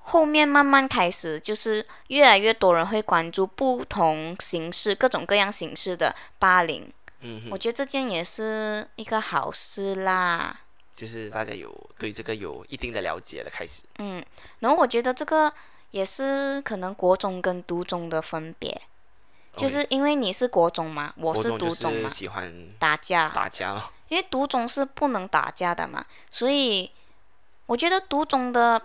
[0.00, 6.90] 后面慢慢开始，就是越来越多人会关注不同形式、各种各样形式的霸凌。
[7.20, 10.60] 嗯，我觉得这件也是一个好事啦。
[10.94, 13.82] 就是大家有对这个有一定的了解了，开始。
[13.98, 14.24] 嗯，
[14.60, 15.52] 然后我觉得这个
[15.90, 18.80] 也是可能国中跟读中的分别，
[19.56, 23.92] 就是因为你是国中嘛，我是读中喜欢打架，打架咯。
[24.08, 26.90] 因为独中是不能打架的嘛，所以
[27.66, 28.80] 我觉得独中的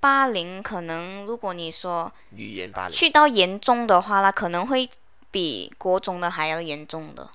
[0.00, 2.92] 霸凌，可能如果你说语言霸凌。
[2.92, 4.88] 去到严重的话啦，可能会
[5.30, 7.30] 比国中的还要严重的，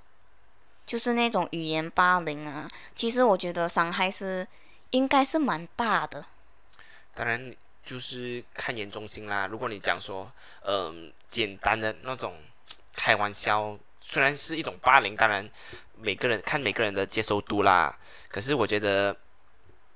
[0.89, 2.67] 就是那种语言霸凌啊。
[2.95, 4.47] 其实我觉得伤害是
[4.89, 6.25] 应该是蛮大的。
[7.13, 9.45] 当然就是看严重性啦。
[9.45, 10.31] 如果你讲说，
[10.65, 12.33] 嗯、简单的那种
[12.95, 15.47] 开玩笑，虽然是一种霸凌，当然
[15.95, 17.95] 每个人看每个人的接受度啦。
[18.27, 19.15] 可是我觉得，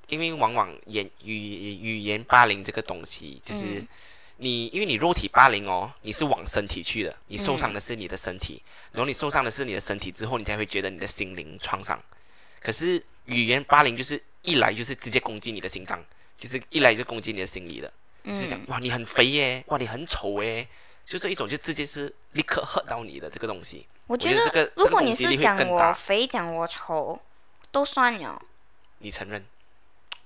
[0.10, 3.88] 因为往往言语语言霸凌这个东西，就是嗯
[4.38, 8.62] 你因为你肉体霸凌哦，你是往身体去的，你受伤的是你的身体，
[8.92, 12.02] 然后你受伤的是你的身体之后，你才会觉得你的心灵创伤。
[12.60, 16.04] 可是语言霸凌就是一来就是直接攻击你的心脏，
[16.38, 17.92] 就是一来就攻击你的心理了，
[18.26, 20.68] 就是讲嗯，哇你很肥耶，哇你很丑耶，
[21.06, 23.86] 就这一种就直接是立刻 hurt 到你的这个东西。
[24.08, 27.20] 我觉得这个如果你是讲我肥，讲我丑，
[27.72, 28.42] 都算了。
[29.00, 29.46] 你承认？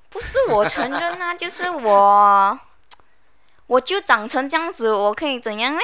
[0.10, 2.60] 不是我承认啊， 就是我，
[3.68, 5.84] 我就长成这样子，我可以怎样嘞？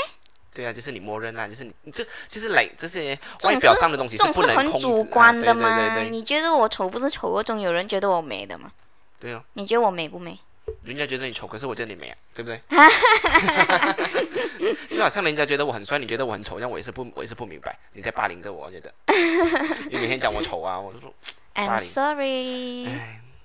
[0.53, 5.77] 对啊，就是你默认啦，就是你你这就是来这些外表上的东西不能很控制主观的啊、嘛。
[5.77, 8.71] 对对对对你觉得我丑不是丑，总有人觉得我美的嘛。
[9.19, 10.37] 对啊，你觉得我美不美？
[10.85, 12.61] 人家觉得你丑，可是我觉得你美啊，对不对？
[14.95, 18.93] 就好像人家觉得我很帅，你觉得我很丑，让我也是不我也是不明白，你在霸凌着我，我觉得
[19.91, 21.13] 你每天讲我丑啊，我就说
[21.55, 22.87] I'm sorry。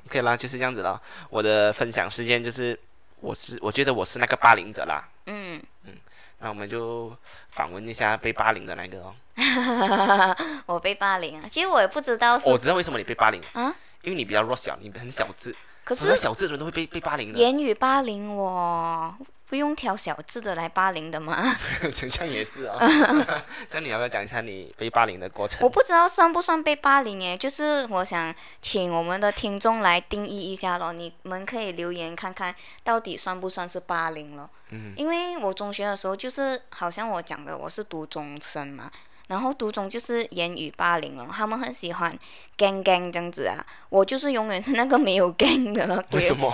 [0.07, 1.01] OK 啦，就是这样子了。
[1.29, 2.79] 我的分享时间就是
[3.21, 5.63] 我是我觉得我是那个霸凌者啦，嗯。
[5.85, 5.95] 嗯，
[6.39, 7.17] 那我们就
[7.51, 9.15] 访问一下被霸凌的那个哦。
[10.67, 15.55] 我被霸凌啊，其实我也不知道是，我知道为什么你被霸凌啊，因为你比较弱小，你很小智，
[15.85, 17.39] 可是小智的人都会被被霸凌的。
[17.39, 19.15] 言语霸凌我，
[19.49, 21.55] 不用挑小字的来霸凌的吗？
[21.91, 22.77] 这样也是哦。
[23.69, 25.61] 这样你要不要讲一下你被霸凌的过程？
[25.63, 34.49] 我不知道算不算被霸凌诶，就是我想请我们的听众来定义一下咯，你们可以留言看看到底算不算是霸凌咯。
[34.71, 38.91] 嗯因为我中学的时候就是好像我讲的，我是读中生嘛，
[39.29, 42.13] 然后读中就是言语霸凌了，他们很喜欢
[42.59, 46.53] gang gang 这样子啊，我就是永远是那个没有 gang 的那个，为什么？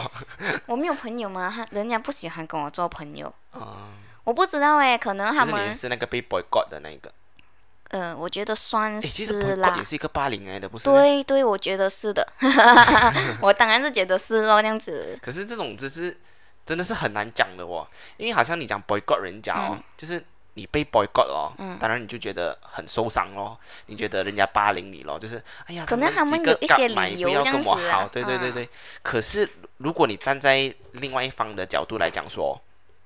[0.66, 3.88] 我没有朋友嘛，他人家不喜欢跟我做朋友，啊、
[4.24, 7.10] 我不知道诶，可能他们是那个被 boycott 的那一个。
[7.90, 9.84] 呃，我觉得算是啦也。
[9.84, 10.86] 是一个霸凌来的，不是？。
[10.86, 12.26] 对对，我觉得是的，
[13.40, 15.16] 我当然是觉得是咯，这样子。
[15.22, 16.16] 可是这种只是
[16.66, 28.68] 真的是很难讲的哦，因为好像你讲 boycott 人家哦，就是你被 boycott 哦，嗯当然你就觉得很受伤咯，你觉得人家霸凌你咯，就是哎呀，可能他们有一些理由不要这样子啊跟我好，对对对嗯对。
[29.02, 29.48] 可是
[29.78, 32.60] 如果你站在另外一方的角度来讲说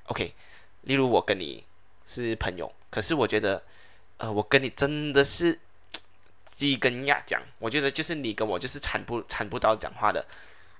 [0.07, 0.35] ，OK，
[0.83, 1.65] 例如我跟你
[2.05, 3.63] 是朋友，可是我觉得，
[4.19, 5.59] 呃，我跟你真的是。
[6.59, 10.27] 鸡跟鸭讲，我觉得就是你跟我就是谈不谈不到讲话的，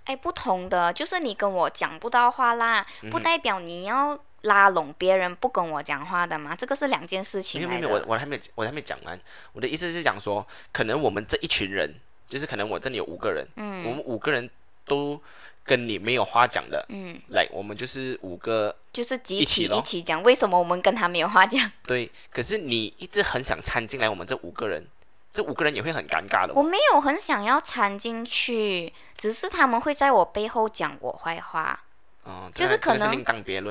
[0.07, 8.05] 哎，不同的就是你跟我讲不到话啦，嗯不代表你要拉拢别人不跟我讲话的嘛，这个是两件事情没有没有，我。
[8.07, 9.19] 我还没有我还没讲完。
[9.53, 11.93] 我的意思是讲说，可能我们这一群人，
[12.29, 14.49] 就是可能我这里有五个人，嗯我嗯们五个人
[14.85, 15.21] 都
[15.65, 21.71] 跟你没有话讲的，嗯，来，我们就是五个就是集体一起讲为什么我们跟他没有话讲。
[21.87, 22.11] 对。
[22.31, 24.87] 可是你一直很想掺进来，我们这五个人，
[25.31, 26.55] 这五个人也会很尴尬的哦。
[26.57, 31.81] 我没有很想要掺进去，只是他们会在我背后讲我坏话。
[32.29, 33.25] 哦，就是可能。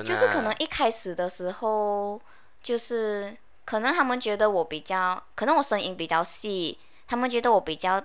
[0.03, 2.19] 就是可能一开始的时候，
[2.63, 6.77] 就是可能他们觉得我比较，可能我声音比较细，
[7.07, 8.01] 他们觉得我比较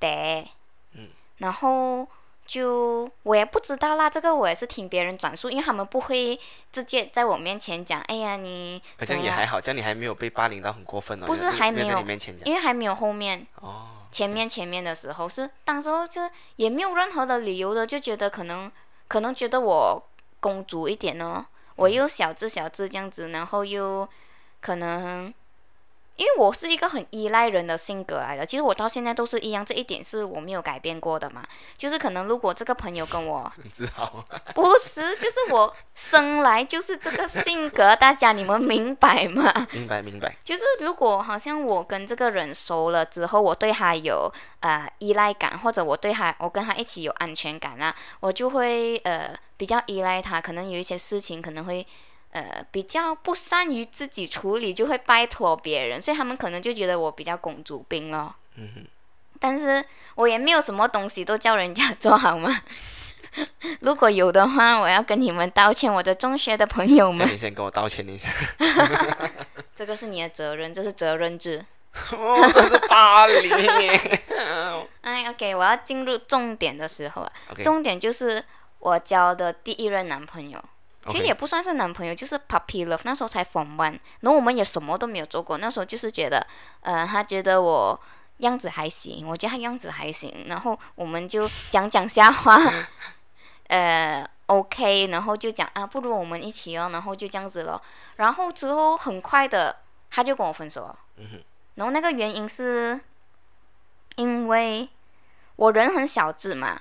[0.00, 0.44] 嗲，
[0.92, 1.08] 嗯，
[1.38, 2.06] 然后
[2.44, 6.38] 就我也不知道啦，这个我也是听别人转述，因为他们不会
[6.72, 11.26] 直接在我面前讲，哎呀你好像也还好，这样你还没有被霸凌到很过分哦。
[11.26, 13.46] 不是没有没有在还没有你面前讲因为还没有后面。
[13.60, 13.92] 哦。
[14.08, 18.70] 前面前面的时候是当时候是也没有任何的理由的，就觉得可能
[19.08, 20.02] 可能觉得我
[20.40, 21.44] 公主一点哦，
[21.76, 24.08] 我又小只小只这样子，然后又
[24.60, 25.32] 可能
[26.16, 31.42] 因为我是一个很依赖人的性格来的，其实我到现在都是一样，这一点是我没有改变过的嘛。
[31.76, 34.24] 就是可能如果这个朋友跟我很自豪。
[34.54, 39.66] 不是，就是我生来就是这个性格，大家你们明白吗？
[39.72, 40.34] 明白明白。
[40.42, 50.40] 就是如果好像我跟这个人熟了之后，我对他有呃依赖感，或者我对他我跟他一起有安全感啊，我就会呃比较依赖他。
[50.40, 51.86] 可能有一些事情可能会
[52.36, 58.34] 呃比较不善于自己处理，就会拜托别人，所以他们可能就觉得我比较公主病咯。
[58.56, 58.86] 嗯哼。
[59.38, 59.84] 但是
[60.14, 62.62] 我也没有什么东西都叫人家做好吗？
[63.80, 67.26] 如果有的话，我要跟你们道歉，我的中学的朋友们。
[67.30, 68.30] 你先跟我道歉一下。
[69.74, 71.64] 这个是你的责任，这是责任制。
[72.12, 73.48] 哦，这是霸凌
[73.82, 74.20] 耶。
[75.02, 77.32] 哎，OK，我要进入重点的时候啊
[77.62, 78.42] 重点就是
[78.78, 80.62] 我交的第一任男朋友。
[81.06, 83.00] 其实也不算是男朋友，就是 puppy love。
[83.04, 85.58] 那时候才 form one，然后我们也什么都没有做过。
[85.58, 86.46] 那时候就是觉得，
[86.80, 87.98] 呃，他觉得我
[88.38, 92.58] 样子还行，我觉得他样子还行，然后我们就讲讲瞎话，
[93.68, 97.80] 呃，OK，然后就讲啊，不如我们一起哦，然后就这样子咯。
[98.16, 99.76] 然后之后很快的
[100.10, 100.98] 他就跟我分手了。
[101.76, 102.98] 然后那个原因是，
[104.16, 104.88] 因为
[105.56, 106.80] 我人很小只嘛，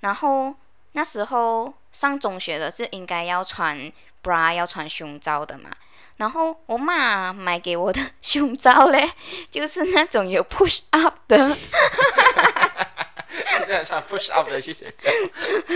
[0.00, 0.54] 然后
[0.92, 3.90] 那时候上中学的是应该要穿
[4.22, 5.70] bra 要穿胸罩的嘛，
[6.16, 9.10] 然后我妈买给我的 胸罩嘞，
[9.50, 11.56] 就是那种有 push up 的，
[13.66, 15.10] 这样穿 push up 的去学校。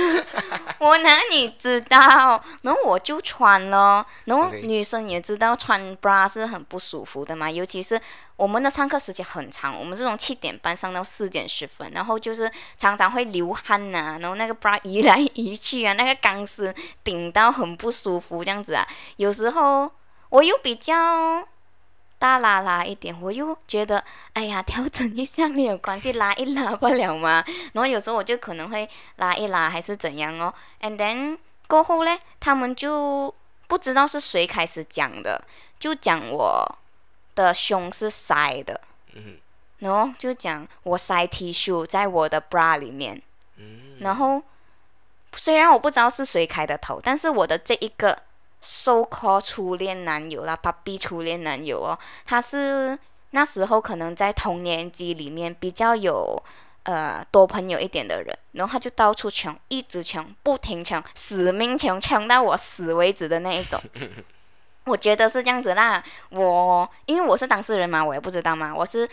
[0.79, 2.43] 我哪里知道？
[2.63, 8.01] 然后我就穿了，然后女生也知道穿 bra 是很不舒服的嘛，尤其是
[8.37, 19.91] 我们的上课时间很长，我们是从七点半上到四点十分，然后就是常常会流汗呐、然后那个 bra 移来移去啊，那个钢丝顶到很不舒服这样子啊，有时候
[20.29, 21.47] 我又比较。
[22.19, 24.03] 大拉拉一点，我又觉得，
[24.33, 27.45] 哎呀，调整一下没有关系，拉一拉不了嘛。
[27.73, 30.53] 然后有时候我就可能会拉一拉，还是怎样哦。
[30.81, 31.39] And then
[31.69, 33.33] 过后嘞，他们就
[33.67, 35.45] 不知道是谁开始讲的，
[35.79, 36.79] 就讲我
[37.35, 38.81] 的胸是塞的，
[39.15, 39.39] 嗯
[39.79, 43.23] 然后就讲我塞 T 恤在我的 bra 里面，
[43.59, 44.43] 嗯然后
[45.35, 48.19] 虽然我不知道是谁开的头，但是我的这一个
[48.61, 52.99] so call 初恋男友啦，puppy 初恋男友哦，他是
[53.31, 56.43] 那时候可能在同年级里面比较有
[56.85, 63.81] 呃多朋友一点的人，然后他就到处抢，一直抢，不停抢，死命抢，抢到我死为止的那一种。
[64.85, 69.07] 我觉得是这样子啦，我因为我是当事人嘛，我也不知道嘛，我是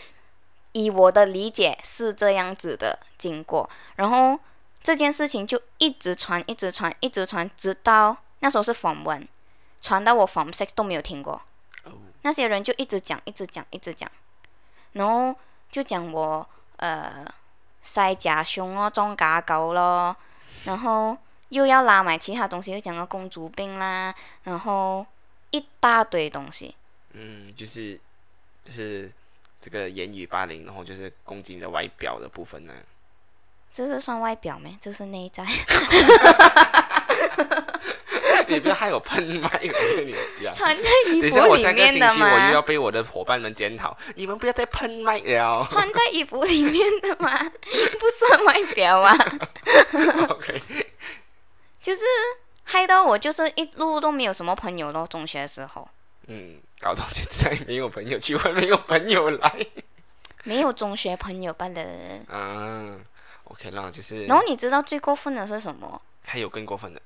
[0.71, 4.39] 以我的理解是这样子的经过，然后
[4.81, 9.27] 这件事情就一直传，一直传，一直传，直到那时候是访问
[9.85, 11.33] 传到我 Form Six 都没有听过。
[11.83, 11.91] 哦
[12.23, 14.09] 那些人就一直讲，一直讲，一直讲，
[14.93, 15.35] 然后
[15.69, 17.23] 就讲我呃
[17.83, 20.15] 塞假胸哦，装假狗咯，
[20.63, 21.15] 然后
[21.49, 25.05] 又要拉买其他东西，又讲到公主病啦，然后
[25.51, 26.75] 一大堆东西。
[27.11, 27.99] 嗯，就是
[28.63, 29.11] 就是
[29.61, 32.73] 这个言语霸凌，然后就是攻击你的外表的部分呢。
[33.71, 34.75] 这是算外表没？
[34.81, 35.45] 这是内在。
[38.49, 40.53] 你不要害我喷麦，我跟你讲。
[40.53, 42.61] 穿在衣服里我下个星面的期我又要？
[42.61, 45.65] 被我的伙伴们检讨，你们不要再喷麦了。
[45.69, 47.37] 穿在衣服里面的吗？
[47.99, 49.15] 不算外表啊，
[50.29, 50.61] OK，
[51.81, 52.01] 就是
[52.63, 55.05] 害到我就是一路都没有什么朋友咯。
[55.07, 55.87] 中学的时候
[56.27, 59.67] 嗯，搞到现在没有朋友，去问没有朋友来。
[60.43, 61.81] 没有中学朋友罢了。
[62.29, 62.99] 嗯
[63.45, 65.99] ，OK 啦，就是然后你知道最过分的是什么？
[66.23, 67.01] 还有更过分的，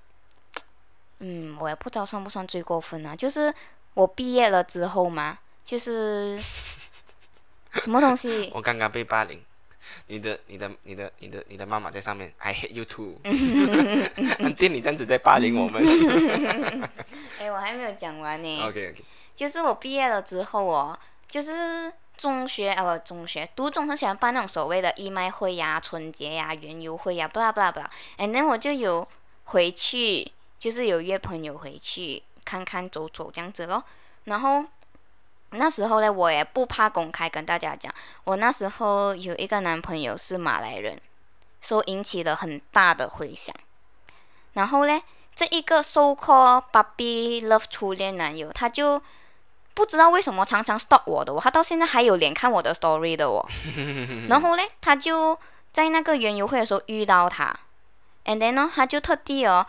[1.20, 3.16] 嗯，我也不知道算不算最过分啊。
[3.16, 3.54] 就是
[3.94, 6.40] 我毕业了之后嘛，就是
[7.76, 8.52] 什么东西？
[8.56, 9.42] 我刚刚被霸凌。
[10.06, 13.18] 你的、你的、你的、你的、你的妈妈在上面，I hate you too。
[14.40, 15.84] 安店你这样子在霸凌我们。
[17.40, 18.62] 哎，我还没有讲完呢。
[18.64, 19.04] OK OK，
[19.36, 20.98] 就是我毕业了之后哦，
[21.28, 27.90] 就是中学啊不中学读中很喜欢办那种所谓的义卖会呀、春节呀、园游会呀，不啦不啦不啦。
[28.18, 29.08] and then 我就有
[29.46, 33.84] 回去，就是有约朋友回去看看走走这样子咯。
[34.26, 34.64] 然后
[35.52, 37.92] 那时候呢，我也不怕公开跟大家讲，
[38.26, 41.00] 我那时候有一个男朋友是马来人，
[41.62, 43.56] 所以引起了很大的回响。
[44.54, 45.02] 然后呢，
[45.34, 49.02] 这一个 so called puppy love 初恋男友，他就
[49.74, 53.44] 不知道为什么常常 stop 我的我，他到现在还有脸看我的 story 的哦。
[54.28, 55.40] 然后呢，他就
[55.72, 57.58] 在那个园游会的时候遇到他
[58.26, 59.66] ，and then 呢，他就特地哦，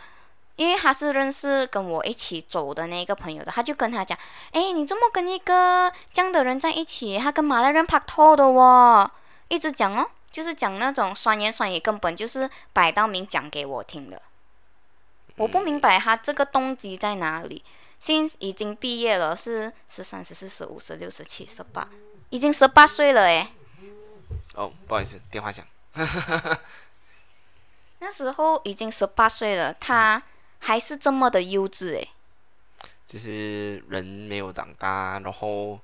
[0.60, 4.18] 因为他是认识跟我一起走的那个朋友的，他就跟他讲，
[4.52, 7.18] 哎，你怎么跟一个这样的人在一起？
[7.18, 9.10] 他跟马来人拍拖的哦，
[9.48, 14.20] 一直讲哦，就是讲那种酸言酸语，根本就是摆到明讲给我听的。
[15.36, 17.64] 我不明白他这个动机在哪里。
[17.98, 21.88] 现已经毕业了，是十三、十四、十五、十六、十七、十八，
[22.28, 23.48] 已经十八岁了诶。
[24.56, 25.64] 哦，不好意思，电话响。
[28.00, 30.22] 那时候已经十八岁了，他
[30.60, 32.08] 还是这么的幼稚诶。
[33.06, 35.80] 就是人没有长大，然后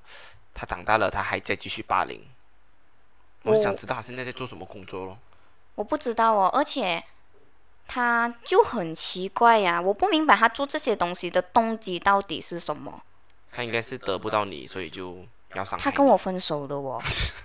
[0.55, 2.24] 他长大了，他还在继续霸凌。
[3.43, 5.18] 我我想知道他现在在做什么工作咯。
[5.74, 7.03] 我不知道哦，而且
[7.89, 13.03] 他就很奇怪呀、我不明白他做这些东西的动机到底是什么。
[13.51, 15.24] 他应该是得不到你，所以就
[15.55, 15.85] 要伤害。
[15.85, 17.03] 他跟我分手的哦。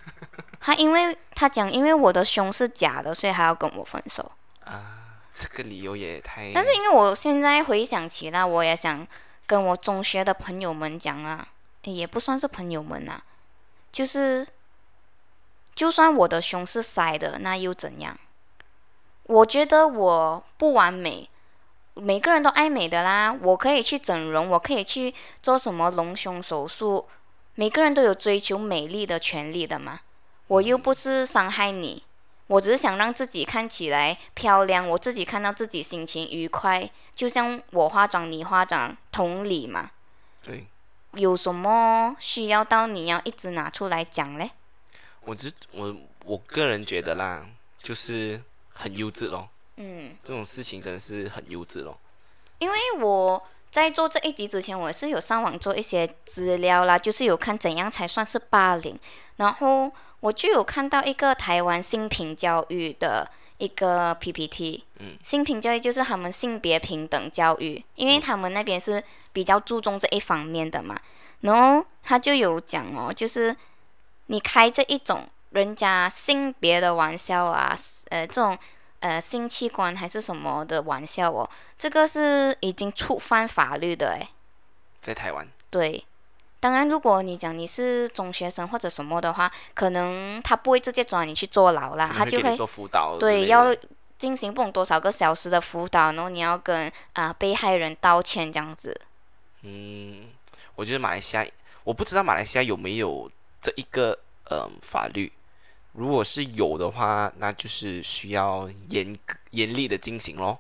[0.60, 4.32] 他因为他讲，因为我的胸是假的，所以还要跟我分手。
[5.32, 6.52] 这个理由也太……
[6.54, 9.08] 但是因为我现在回想起来，我也想
[9.46, 11.48] 跟我中学的朋友们讲啊，
[11.84, 13.24] 也不算是朋友们啊，
[13.92, 14.48] 就是
[15.74, 18.18] 就算我的胸是塞的，那又怎样？
[19.24, 21.30] 我觉得我不完美，
[21.94, 23.32] 每个人都爱美的啦。
[23.42, 27.08] 我可以去整容，我可以去做什么隆胸手术，
[27.56, 30.02] 每个人都有追求美丽的权利的嘛。
[30.48, 32.04] 我又不是伤害你，
[32.52, 39.90] 我只是想让自己看起来漂亮，我自己看到自己心情愉快，就像我化妆你化妆，同理嘛。
[40.44, 40.68] 对，
[41.14, 44.52] 有什么需要到你要一直拿出来讲嘞？
[45.22, 45.96] 我只我
[46.26, 47.46] 我个人觉得啦，
[47.82, 48.44] 就是
[48.74, 49.48] 很幼稚咯。
[49.78, 51.98] 嗯，这种事情真的是很幼稚咯。
[52.58, 59.00] 因为我在做这一集之前，我是有上网做一些资料啦，就是有看怎样才算是霸凌，
[59.38, 59.90] 然后
[60.22, 69.04] 我就有看到一个台湾性平教育的一个 PPT，嗯，性平教育就是他们性别平等教育，因为他们那边是
[69.34, 71.00] 比较注重这一方面的嘛，
[71.42, 73.56] 然后他就有讲哦，就是
[74.28, 77.76] 你开这一种人家性别的玩笑啊，
[78.10, 78.58] 呃，这种
[79.00, 84.28] 呃性器官还是什么的玩笑哦，这个是已经触犯法律的诶。
[85.00, 86.04] 在台湾，对，
[86.62, 93.76] 当然，如果你讲你是中学生或者什么的话，可能他不会直接抓你去坐牢啦，他就会会给你做辅导对要
[94.20, 98.96] 进行不懂多少个小时的辅导，然后你要跟啊、被害人道歉这样子。
[99.64, 100.28] 嗯，
[100.76, 101.46] 我觉得马来西亚，
[101.84, 103.28] 我不知道马来西亚有没有
[103.60, 104.18] 这一个
[104.52, 105.32] 嗯法律。
[105.94, 109.14] 如果是有的话，那就是需要严
[109.50, 110.60] 严厉的进行咯。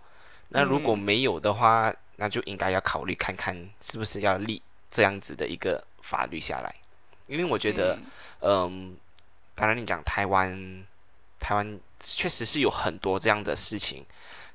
[0.49, 6.75] 那如果嗯没有的话，那就应该要考虑看看是不是要立这样子的一个法律下来。
[7.27, 7.97] 因为我觉得，
[8.41, 8.97] 嗯，
[9.55, 10.85] 当然你讲台湾，
[11.39, 14.05] 台湾确实是有很多这样的事情，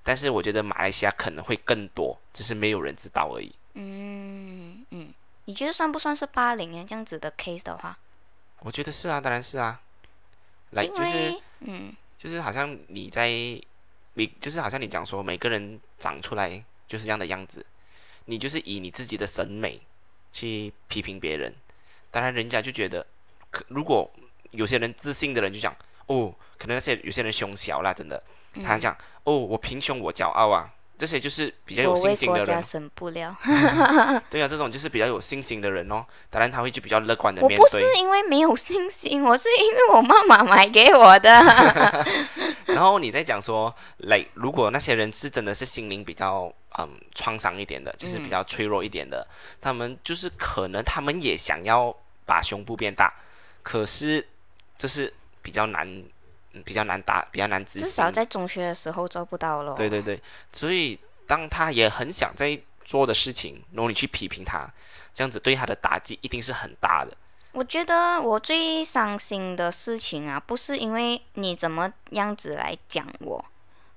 [0.03, 3.55] 但是我觉得马来西亚可能会更多，只是没有人知道而已。
[3.75, 5.13] 嗯嗯，
[5.47, 6.87] 你觉得算不算是八零年？
[6.87, 7.99] 这样子的 case 的话，
[8.61, 9.81] 我觉得是啊，当然是啊。
[10.71, 17.65] 来，就是嗯就是好像你在，你就是好像你讲说每个人长出来就是这样的样子，
[18.25, 19.81] 你就是以你自己的审美
[20.37, 21.51] 去批评别人，
[22.11, 23.07] 当然人家就觉得，
[23.51, 24.11] 可如果
[24.51, 25.75] 有些人自信的人就讲，
[26.09, 28.23] 哦，可能那些有些人胸小啦，真的，
[28.63, 33.37] 他讲，哦，我平胸我骄傲啊，这些就是比较有我信为国家心的人，省不了。
[34.31, 37.81] 对啊，这种就是比较有信心的人哦，当然他会去比较乐观的我不面对。
[37.83, 41.31] 是因为没有信心，我是因为我妈妈买给我的。
[42.67, 49.27] 然后你再讲说，来，如果那些人是真的是心灵比较嗯创伤一点的，就是比较脆弱一点的，
[49.61, 51.95] 他们就是可能他们也想要
[52.25, 53.13] 把胸部变大，
[53.63, 54.27] 可是
[54.77, 56.05] 这是比较难，嗯
[56.63, 58.11] 比较难达，比较难执行至少。
[58.11, 59.75] 在中学的时候做不到咯。
[59.75, 60.21] 对对对，
[60.53, 64.69] 所以当他也很想在做的事情，然后你去批评他，
[65.13, 67.17] 这样子对他的打击一定是很大的。
[67.53, 73.45] 我觉得我最伤心的事情啊，不是因为你怎么样子来讲我，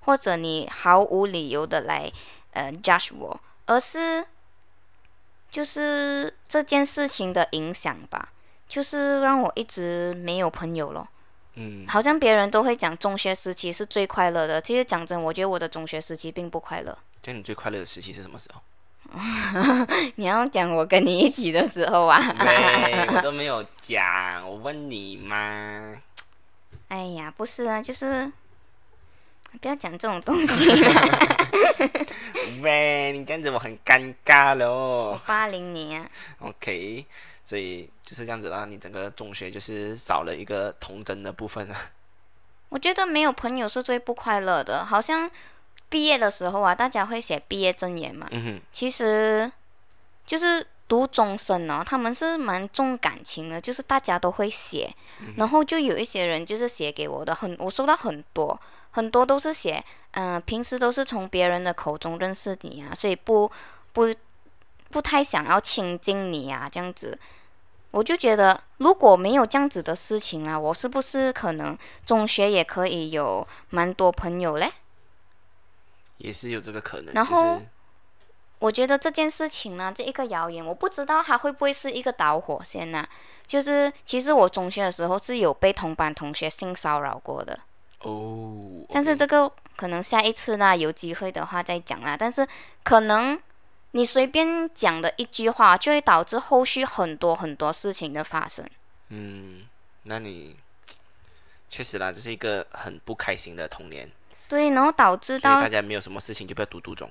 [0.02, 2.10] 或者你毫无理由的来
[2.52, 4.26] 呃 judge 我，而是
[5.52, 8.30] 就是这件事情的影响吧，
[8.68, 11.06] 就是让我一直没有朋友咯。
[11.60, 16.98] 嗯，好像别人都会讲中学时期是最快乐的，其实讲真，我觉得我的中学时期并不快乐。
[17.22, 18.62] 就你最快乐的时期是什么时候？
[20.16, 22.18] 你要讲我跟你一起的时候啊？
[22.40, 25.96] 对，我都没有讲，我问你嘛。
[26.88, 28.32] 哎呀，不是啊，就是
[29.60, 31.02] 不要讲这种东西啦，
[32.62, 35.22] 喂，你这样子我很尴尬我咯。
[35.26, 36.08] 霸凌你啊
[36.40, 37.06] ！OK，
[37.50, 41.76] 所以就是这样子啦，你整个中学就是少了一个童真的部分啊。
[42.70, 45.28] 我觉得没有朋友是最不快乐的，好像
[45.90, 49.52] 毕业的时候啊，大家会写毕业证言嘛，嗯哼，其实
[50.28, 54.96] 就是读中生哦，他们是蛮重感情的，就是大家都会写，
[55.38, 58.62] 然后就有一些人就是写给我的，很我收到很多，
[58.92, 63.52] 很多都是写，嗯、平时都是从别人的口中认识你啊，所以不
[63.92, 64.14] 不
[64.92, 67.18] 不太想要亲近你啊，这样子。
[67.92, 74.72] 我就觉得，如果没有这样子的事情啊，我是不是可能中学也可以有蛮多朋友嘞？
[76.18, 77.14] 也是有这个可能。
[77.14, 77.68] 然后就是
[78.60, 83.08] 我觉得这件事情呢，这一个谣言，我不知道它会不会是一个导火线呢、
[83.48, 87.58] 就是其实我中学的时候是有被同班同学性骚扰过的，
[88.02, 92.16] 哦，但是这个可能下一次呢有机会的话再讲啦。
[92.16, 92.46] 但是
[92.84, 93.40] 可能
[93.92, 98.68] 你随便讲的一句话，就会导致后续很多很多事情的发生。
[99.10, 99.68] 嗯，
[100.04, 100.56] 那你
[101.70, 104.10] 确实啦，这是一个很不开心的童年，
[104.48, 107.10] 对，然后导致到大家没有什么事情就不要读读中。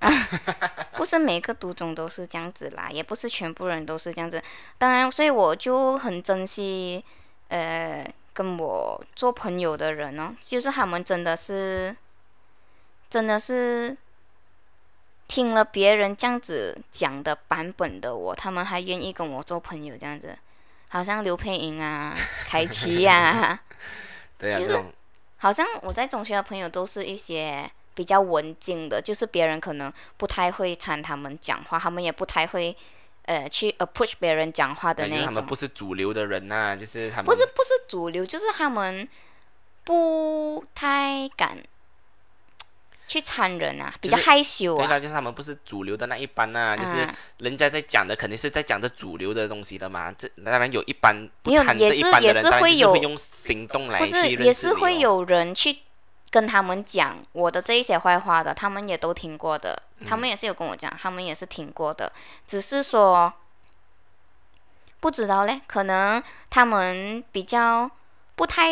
[0.94, 4.40] 不是每个读中都是这样子啦，也不是全部人都是这样子。
[4.78, 7.04] 当然，所以我就很珍惜，
[7.48, 11.96] 呃，跟我做朋友的人哦，就是他们真的是，
[13.10, 13.96] 真的是
[15.28, 20.36] 听了别人这样子讲的版本的我，他们还愿意跟我做朋友这样子。
[20.88, 22.16] 好像刘佩莹啊、
[22.48, 23.60] 凯奇呀、
[24.38, 24.82] 对啊，其实
[25.36, 32.74] 好像我在中学的朋友都是一些比较文静的，就是别人可能不太会掺他们讲话，他们也不太会
[33.24, 35.46] 呃去 approach 别人讲话的感觉他们那种。
[35.46, 39.06] 不是主流的人呐、就是他们不是不是主流，就是他们
[39.84, 41.58] 不太敢
[43.08, 44.86] 去掺人啊，比较害羞啊。
[44.86, 50.12] 对啦，就是他们不是主流的那一班呐、就是啊人家在讲的肯定是在讲着主流的东西的嘛。
[50.12, 55.78] 这当然有一班不掺这一班的人，当然是会有就是会用行动来去不是，认识你哦也是会有人去
[56.30, 62.12] 跟他们讲我的这一些坏话的，他们也都听过的，他嗯们也是有跟我讲，他们也是听过的，
[62.46, 63.32] 只是说
[65.00, 67.90] 不知道嘞，可能他们比较
[68.34, 68.70] 不太，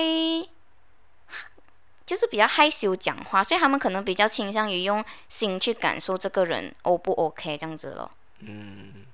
[2.06, 8.08] 就是比较害羞讲话，所以他们可能比较倾向于用心去感受这个人 O 不 OK 这样子咯。
[8.38, 9.04] 嗯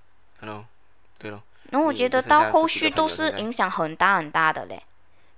[0.40, 0.66] ，hello，
[1.18, 4.82] 对咯，然后我觉得到后续都是影响很大很大的嘞，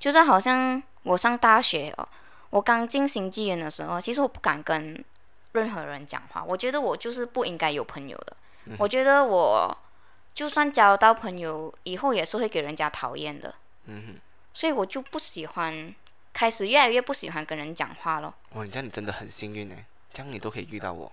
[0.00, 2.08] 就是好像我上大学哦，
[2.50, 5.04] 我刚进新纪元的时候，其实我不敢跟
[5.52, 8.36] 任何人讲话，我觉得我就是不应该有朋友的，
[8.78, 9.76] 我觉得我
[10.34, 13.54] 就算交到朋友，以后也是会给人家讨厌的，
[13.86, 14.20] 嗯哼，
[14.52, 15.94] 所以我就不喜欢，
[16.34, 18.34] 开始越来越不喜欢跟人讲话咯。
[18.50, 21.10] 哇，你这样你真的很幸运哎，这样你都可以遇到我。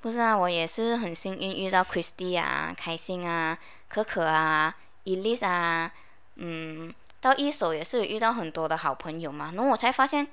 [0.00, 3.58] 不是啊，我也是很幸运遇到 Christy 啊、开心啊、
[3.88, 4.74] 可可啊、
[5.04, 5.90] Elise 啊，
[6.36, 9.52] 嗯，到一手也是遇到很多的好朋友嘛。
[9.54, 10.28] 然后我才发现，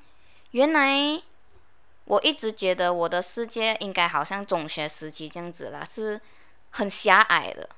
[0.52, 1.22] 原来
[2.06, 6.20] 我一直觉得我的世界应该好像中学时期这样子啦，是
[6.72, 7.70] 很狭隘的。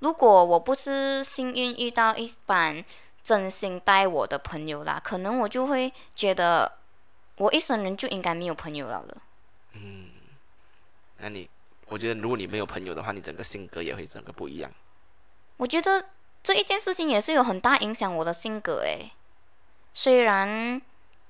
[0.00, 2.84] 如果我不是幸运遇到一班
[3.24, 6.70] 真心待我的朋友啦，可能我就会觉得
[7.38, 9.16] 我一生人就应该没有朋友了了。
[11.16, 11.48] 那你，
[11.86, 14.70] 我觉得如果你没有朋友的话，你整个性格也会整个不一样。
[15.56, 16.10] 我觉得
[16.42, 19.10] 这一件事情也是有很大影响我的性格诶。
[19.94, 20.80] 虽然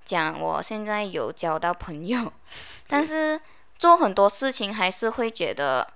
[0.05, 2.33] 讲我现在有交到朋友，
[2.89, 3.41] 但是
[3.79, 5.87] 做很多事情还是会觉得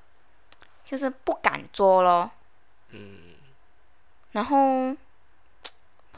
[0.84, 2.30] 就是不敢做咯。
[2.90, 3.34] 嗯，
[4.32, 4.94] 然后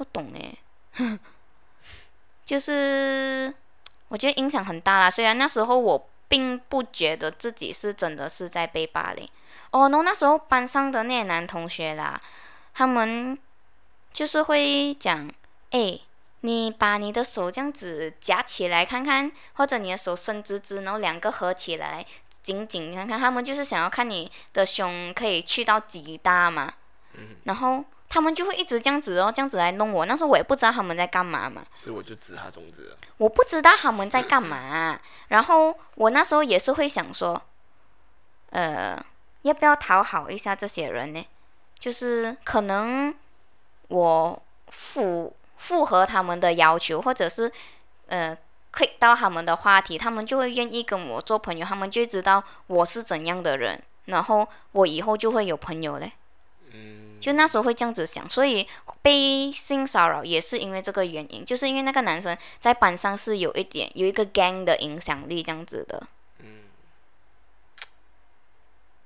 [0.01, 0.59] 不懂诶，
[2.43, 3.52] 就是
[4.09, 5.10] 我觉得影响很大啦。
[5.10, 9.28] 虽然那时候我并不觉得自己是真的是在被霸凌。
[9.72, 12.18] 哦，然后那时候班上的那些男同学啦，
[12.72, 13.39] 他们
[14.10, 15.31] 就是会讲，
[15.70, 16.01] 哎，
[16.40, 22.06] 你把你的手这样子夹起来看看，或者你的手伸直直，然后两个合起来
[22.43, 26.72] 紧紧看看，他们就是想要看你的胸可以去到几大嘛。
[27.44, 30.05] 然后他们就会一直这样子哦，这样子来弄我。
[30.05, 32.97] 那时候我也不知道他们在干嘛嘛，是我就指他中指了。
[33.19, 35.01] 我不知道他们在干嘛。
[35.28, 37.41] 然后我那时候也是会想说，
[38.51, 39.01] 呃，
[39.43, 41.24] 要不要讨好一下这些人呢？
[41.78, 43.15] 就是可能
[43.87, 47.51] 我符符合他们的要求，或者是
[48.09, 48.37] 呃
[48.73, 56.12] click 到他们的话题，他们就会愿意跟我做朋友，他们就知道我是怎样的人，然后我以后就会有朋友嘞。
[57.21, 58.67] 嗯，就那时候会这样子想，所以
[59.03, 66.03] 被性骚扰也是因为这个原因，就是因为那个男生在班上是有一点有一个 gang 的影响力这样子的。
[66.39, 66.65] 嗯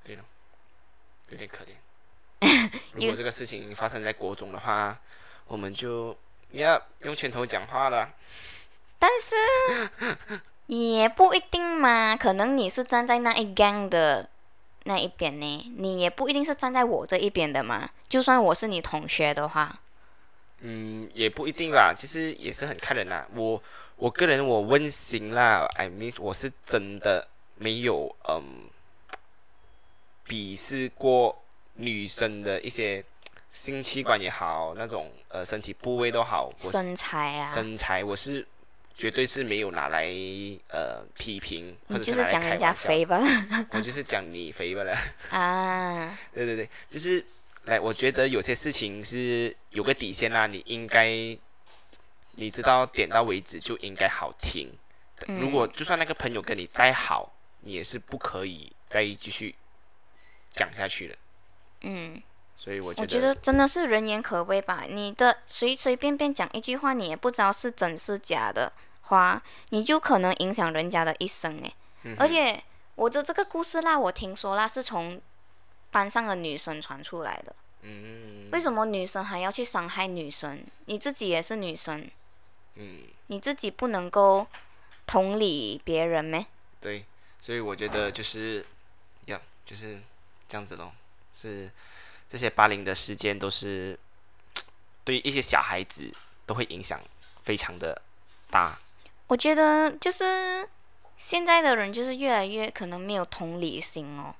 [0.04, 0.22] 对了，
[1.30, 1.68] 有点可怜。
[2.92, 4.98] 如果这个事情发生在国中的话，
[5.46, 6.16] 我们就
[6.52, 8.12] 要用拳头讲话了。
[8.98, 9.34] 但是
[10.66, 14.28] 也不一定嘛，可能你是站在那一 gang 的
[14.84, 17.90] 那一边呢，你也不一定是站在我这一边的嘛。
[18.08, 19.80] 就算我是你同学的话，
[20.60, 23.26] 嗯，也不一定吧，其实也是很看人啦。
[23.34, 23.62] 我
[23.96, 28.68] 我个人我温馨啦，I miss 我是真的没有嗯
[30.26, 31.42] 鄙视过
[31.74, 33.04] 女生的一些
[33.50, 38.46] 性器官也好，那种呃身体部位都好，身材啊，身材我是
[38.94, 40.06] 绝对是没有拿来
[40.68, 43.20] 呃批评或者就是来讲人家开玩笑，肥吧
[43.72, 44.96] 我就是讲你肥吧了。
[45.36, 47.24] 啊，对对对，就是
[47.64, 51.08] 来，我觉得有些事情是有个底线啦，你应该
[52.36, 54.72] 你知道点到为止就应该好听。
[55.26, 59.54] 如果就算那个朋友跟你再好，你也是不可以再继续
[60.50, 61.16] 讲下去了。
[61.82, 62.22] 嗯，
[62.64, 64.84] 所以我觉得，我觉得真的是人言可畏吧。
[64.88, 68.72] 你的随随便便讲一句话，你也不知道是真是假的
[69.02, 71.74] 话，你就可能影响人家的一生诶。
[72.04, 72.64] 嗯而且
[72.94, 75.20] 我的这个故事啦，我听说啦是从
[75.90, 77.54] 班上的女生传出来的。
[77.82, 80.64] 嗯为什么女生还要去伤害女生？
[80.86, 82.10] 你自己也是女生，
[82.76, 84.46] 嗯，你自己不能够
[85.06, 86.46] 同理别人咩？
[86.80, 87.04] 对，
[87.42, 88.64] 所以我觉得就是
[89.26, 90.00] 要就是
[90.48, 90.92] 这样子咯，
[91.34, 91.70] 是
[92.34, 93.96] 这些霸凌的事件都是
[95.04, 96.12] 对一些小孩子
[96.44, 97.00] 都会影响
[97.44, 98.02] 非常的
[98.50, 98.76] 大。
[99.28, 100.68] 我觉得就是
[101.16, 104.34] 现在的人就是越来越可能没有同理心哦。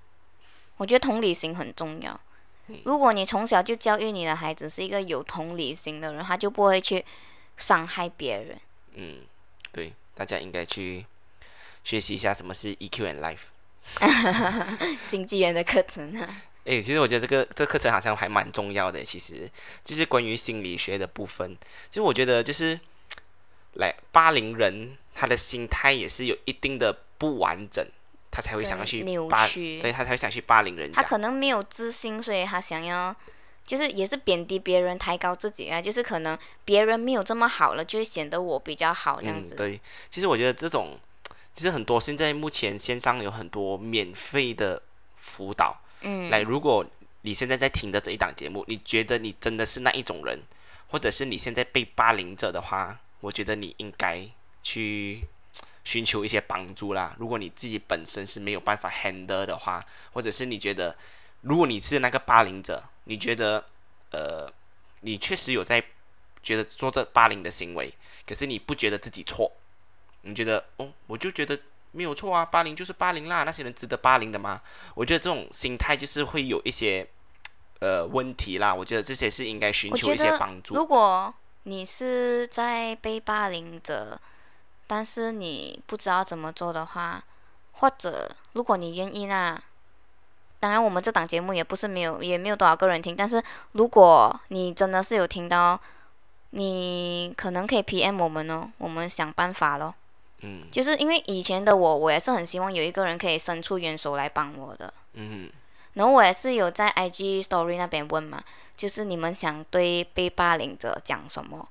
[0.76, 2.20] 我觉得同理心很重要。
[2.82, 7.04] 如果你从小就教育你的孩子是一个有同理心的人，他就不会去
[7.56, 8.60] 伤害别人。
[8.94, 9.18] 嗯，
[9.70, 11.06] 对，大家应该去
[11.84, 13.44] 学习一下什么是 EQ and Life。
[15.02, 19.50] 新纪元的课程啊，诶，其实我觉得这个这个课程好像还蛮重要的，其实
[19.84, 21.54] 就是关于心理学的部分。
[21.90, 22.80] 其实我觉得就是
[23.74, 27.86] 来霸凌人，他的心态也是有一定的不完整，
[28.30, 31.02] 他才会想要去跟扭霸，曲对他才会想去霸凌人他。
[31.02, 33.14] 可能没有自信，所以他想要，
[33.66, 35.82] 就是也是贬低别人，抬高自己啊。
[35.82, 39.54] 就是可能别人没有这么好了，就会显得我比较好这样子。
[39.54, 40.98] 嗯，对，其实我觉得这种，
[41.54, 44.80] 其实很多现在目前线上有很多免费的
[45.16, 45.82] 辅导。
[46.30, 46.84] 来，如果
[47.22, 50.40] 你现在在听的这一档节目，你觉得你真的是那一种人，
[50.88, 54.28] 或者是你现在被霸凌者的话，我觉得你应该
[54.62, 55.24] 去
[55.84, 57.16] 寻求一些帮助啦。
[57.18, 60.96] 如果你自己本身是没有办法 handle 的话，或者是你觉得，
[61.40, 63.64] 如果你是那个霸凌者，你觉得
[64.10, 64.52] 呃，
[65.00, 65.82] 你确实有在
[66.42, 67.92] 觉得做这霸凌的行为，
[68.26, 69.50] 可是你不觉得自己错，
[70.22, 71.58] 你觉得哦，我就觉得
[71.94, 74.60] 没有错啊，霸凌就是霸凌啦，那些人值得霸凌的吗？
[74.94, 77.08] 我觉得这种心态就是会有一些
[77.80, 78.74] 呃问题啦。
[78.74, 80.74] 我觉得这些是应该寻求一些帮助。
[80.74, 84.20] 如果你是在被霸凌者，
[84.86, 87.22] 但是你不知道怎么做的话，
[87.72, 89.58] 或者如果你愿意那，
[90.60, 93.42] 当然我们这档节目也不是没有，也没有多少个人听，但是
[93.72, 95.80] 如果你真的是有听到，
[96.50, 99.94] 你可能可以 PM 我们哦，我们想办法咯。
[100.40, 104.92] 嗯就是因为以前的我，我也是很希望有一个人可以伸出援手来帮我的。
[105.14, 105.50] 嗯
[105.94, 108.42] 然后我也是有在 IG Story 那边问嘛，
[108.76, 111.68] 就是你们想对被霸凌者讲什么，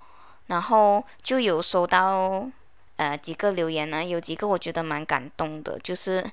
[0.47, 2.47] 然后就有收到
[2.95, 6.25] 呃几个留言呢，有几个我觉得蛮感动的，就是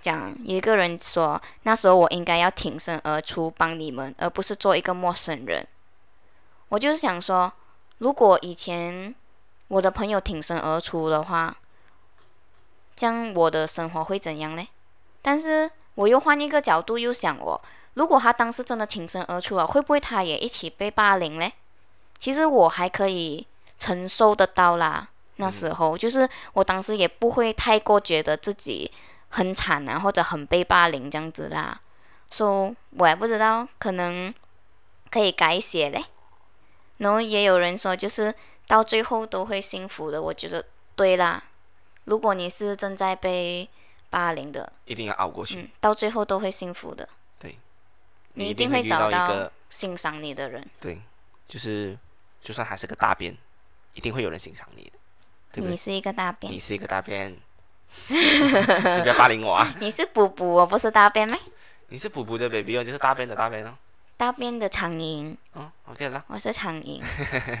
[0.00, 5.66] 讲有一个人说那时候我应该要挺身而出帮你们，而不是做一个陌生人。
[6.70, 7.52] 我就是想说，
[7.98, 9.14] 如果以前
[9.68, 11.54] 我的朋友挺身而出的话，
[12.96, 14.68] 这样我的生活会怎样呢？
[15.22, 17.60] 但是我又换一个角度又想哦，
[17.94, 21.52] 如果他当时真的挺身而出了，会不会他也一起被霸凌嘞？
[22.18, 23.46] 其实我还可以
[23.78, 25.08] 承受得到啦。
[25.36, 28.90] 那时候、就是我当时也不会太过觉得自己
[29.30, 31.80] 很惨啊，或者很被霸凌这样子啦。
[32.30, 34.32] 所、以我也不知道，可能
[35.10, 36.04] 可以改写嘞。
[36.98, 38.32] 然后也有人说，就是
[38.68, 40.22] 到最后都会幸福的。
[40.22, 40.64] 我觉得
[40.94, 41.42] 对啦。
[42.04, 43.68] 如果你是正在被
[44.10, 45.62] 霸凌的，一定要熬过去。
[45.62, 47.08] 嗯，到最后都会幸福的。
[47.38, 47.58] 对，
[48.34, 50.64] 你一一定会找遇到一个欣赏你的人。
[50.80, 51.00] 对，
[51.46, 51.96] 就是
[52.40, 53.36] 就算还是个大便，
[53.94, 54.92] 一定会有人欣赏你的，
[55.52, 55.70] 对不对？
[55.70, 57.30] 你是一个大便你，是一个大便，
[58.08, 59.74] 你不要霸凌我啊！
[59.80, 61.36] 你是补补，我不是大便吗？
[61.88, 63.74] 你是补补的 baby 哦，就是大便的大便哦。
[64.16, 67.02] 大便的苍蝇，哦，OK 了，我是苍蝇。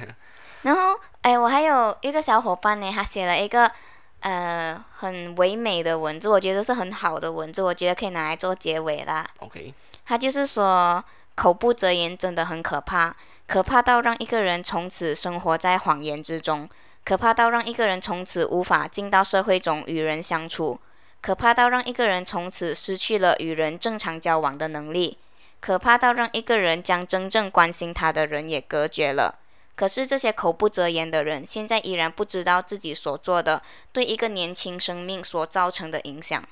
[0.62, 3.70] 然后，哎，我还有一个小伙伴呢，他写了一个
[4.24, 9.26] 呃很唯美的文字，我觉得是很好的文字，我觉得可以拿来做结尾啦。
[9.40, 9.74] OK，
[10.06, 13.14] 他就是说，口不择言真的很可怕，
[13.46, 16.66] 可怕到让一个人从此生活在谎言之中，
[17.04, 20.80] 可怕到让一个人从此无法进到社会中与人相处，
[21.20, 25.18] 可怕到让一个人从此失去了与人正常交往的能力，
[25.60, 29.38] 可怕到让一个人将真正关心他的人也隔绝了。
[29.76, 36.42] 可是这些口不择言的人，现在依然不知道自己所做的对一个年轻生命所造成的影响。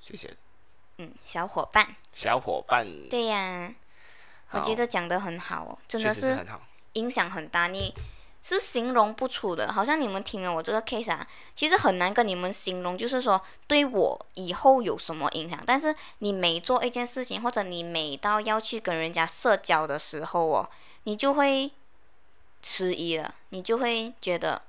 [0.00, 0.36] 谢谢
[0.98, 3.72] 嗯，小伙伴，小伙伴，对呀，
[4.50, 6.44] 我觉得讲的很好哦，真的是。
[6.94, 7.94] 影响很大，你
[8.42, 9.72] 是形容不出的。
[9.72, 15.58] 好像你们听了我这个 case 啊，其实很难跟你们形容，就是说对我以后有什么影响。
[15.64, 20.68] 但是你每做一件事情，或者你每到要去跟人家社交的时候哦，
[21.04, 21.70] 你就会
[22.62, 24.62] 迟疑了，你就会觉得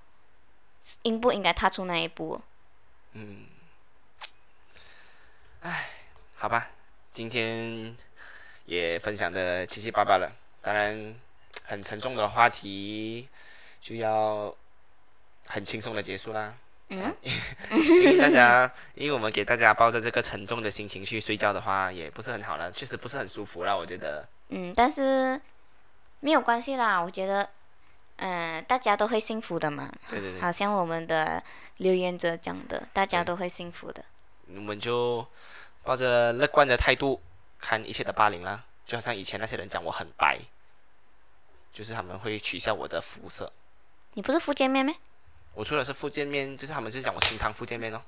[1.03, 2.41] 应不应该踏出那一步哦。
[3.13, 3.45] 嗯，
[5.61, 5.89] 唉，
[6.35, 6.69] 好吧，
[7.11, 7.95] 今天
[8.65, 10.31] 也分享的七七八八了，
[10.61, 11.15] 当然
[11.65, 13.27] 很沉重的话题
[13.79, 14.53] 就要
[15.45, 16.55] 很轻松的结束啦。
[16.89, 17.15] 嗯，
[17.71, 24.27] 因为大家，因为我们给大家抱着这个沉重的心情去睡觉的话，也不是很好了，确实不是很舒服啦，我觉得。
[24.49, 25.39] 嗯，但是
[26.23, 27.49] 没有关系啦，我觉得，
[28.15, 29.91] 嗯、大家都会幸福的嘛。
[30.09, 31.43] 对对对，好像我们的
[31.77, 34.05] 留言者讲的，大家都会幸福的。
[34.47, 35.27] 我们就
[35.83, 37.21] 抱着乐观的态度
[37.59, 40.39] 看一切的霸凌啦，就好像以前那些人讲我很白，
[41.73, 43.51] 就是他们会取笑我的肤色。
[44.13, 44.95] 你不是福建面咩？
[45.53, 48.01] 我除了是福建面，就是他们是讲我清汤福建面哦，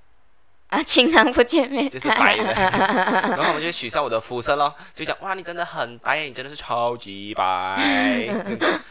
[0.69, 1.89] 啊，情郎不见面。
[1.89, 8.27] 就是白的，然后我们就取笑我的肤色咯，就讲哇你真的很白，你真的是超级白，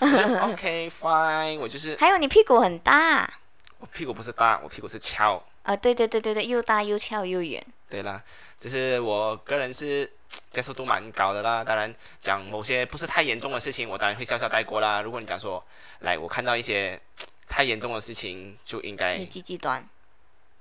[0.43, 3.29] OK fine，我就是还有你屁股很大。
[3.79, 5.43] 我屁股不是大，我屁股是翘。
[5.63, 7.63] 啊，对对对对对，又大又翘又圆。
[7.91, 8.23] 对啦，
[8.59, 10.11] 就是我个人是
[10.51, 11.63] 接受度蛮高的啦。
[11.63, 15.03] 当然，讲某些不是太严重的事情，我当然会笑笑带过啦。
[15.03, 15.63] 如果你讲说，
[16.01, 17.01] 来，我看到一些
[17.49, 19.87] 太严重的事情，就应该你鸡鸡短，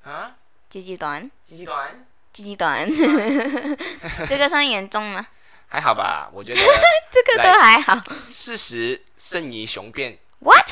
[0.03, 0.35] 啊，
[0.74, 2.90] 鸡鸡短，鸡鸡短，鸡鸡短，
[4.28, 5.24] 这个算严重吗？
[5.68, 6.28] 还好吧？
[6.34, 6.60] 我觉得
[7.14, 7.95] 这个都还好。
[8.24, 10.68] 事实胜于雄辩，What？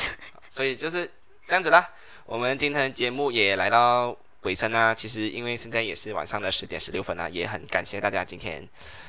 [0.48, 1.08] 所以就是
[1.46, 1.88] 这样子啦。
[2.26, 4.92] 我们今天的节目也来到尾声啦。
[4.92, 8.68] 其实因为现在也是晚上的十点十六分啦，也很感谢大家今天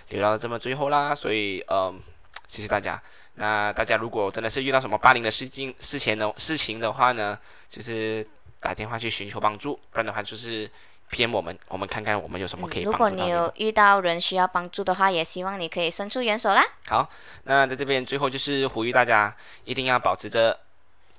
[0.10, 1.15] 留到这么最后啦。
[1.15, 1.99] 所以嗯，
[2.48, 3.02] 谢谢大家。
[3.34, 7.36] 那大家如果真的是遇到什么霸凌的事情事情的事情的话呢，
[7.68, 8.24] 就是
[8.64, 10.69] 打电话去寻求帮助，不然的话就是
[11.10, 13.26] 骗我们，我们看看我们有什么可以如帮助到你们。
[13.27, 16.64] 果你有遇到人需要帮助的话，也希望你可以伸出援手啦。
[16.88, 17.07] 好，
[17.44, 19.35] 那在这边最后就是呼吁大家
[19.65, 20.60] 一定要保持着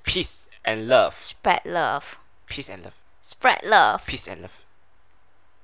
[0.03, 2.03] peace and love，peace Spread love,
[2.49, 2.91] and love。
[3.23, 3.99] spread love。
[4.05, 4.49] peace and love。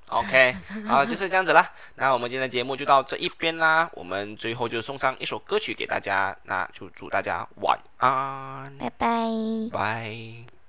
[0.08, 1.72] OK， 好，就是这样子啦。
[1.96, 3.90] 那我们今天的节目就到这一边啦。
[3.94, 9.08] 我们最后就送上一首歌曲给大家，那就祝大家晚安，拜拜。
[9.72, 10.61] 拜。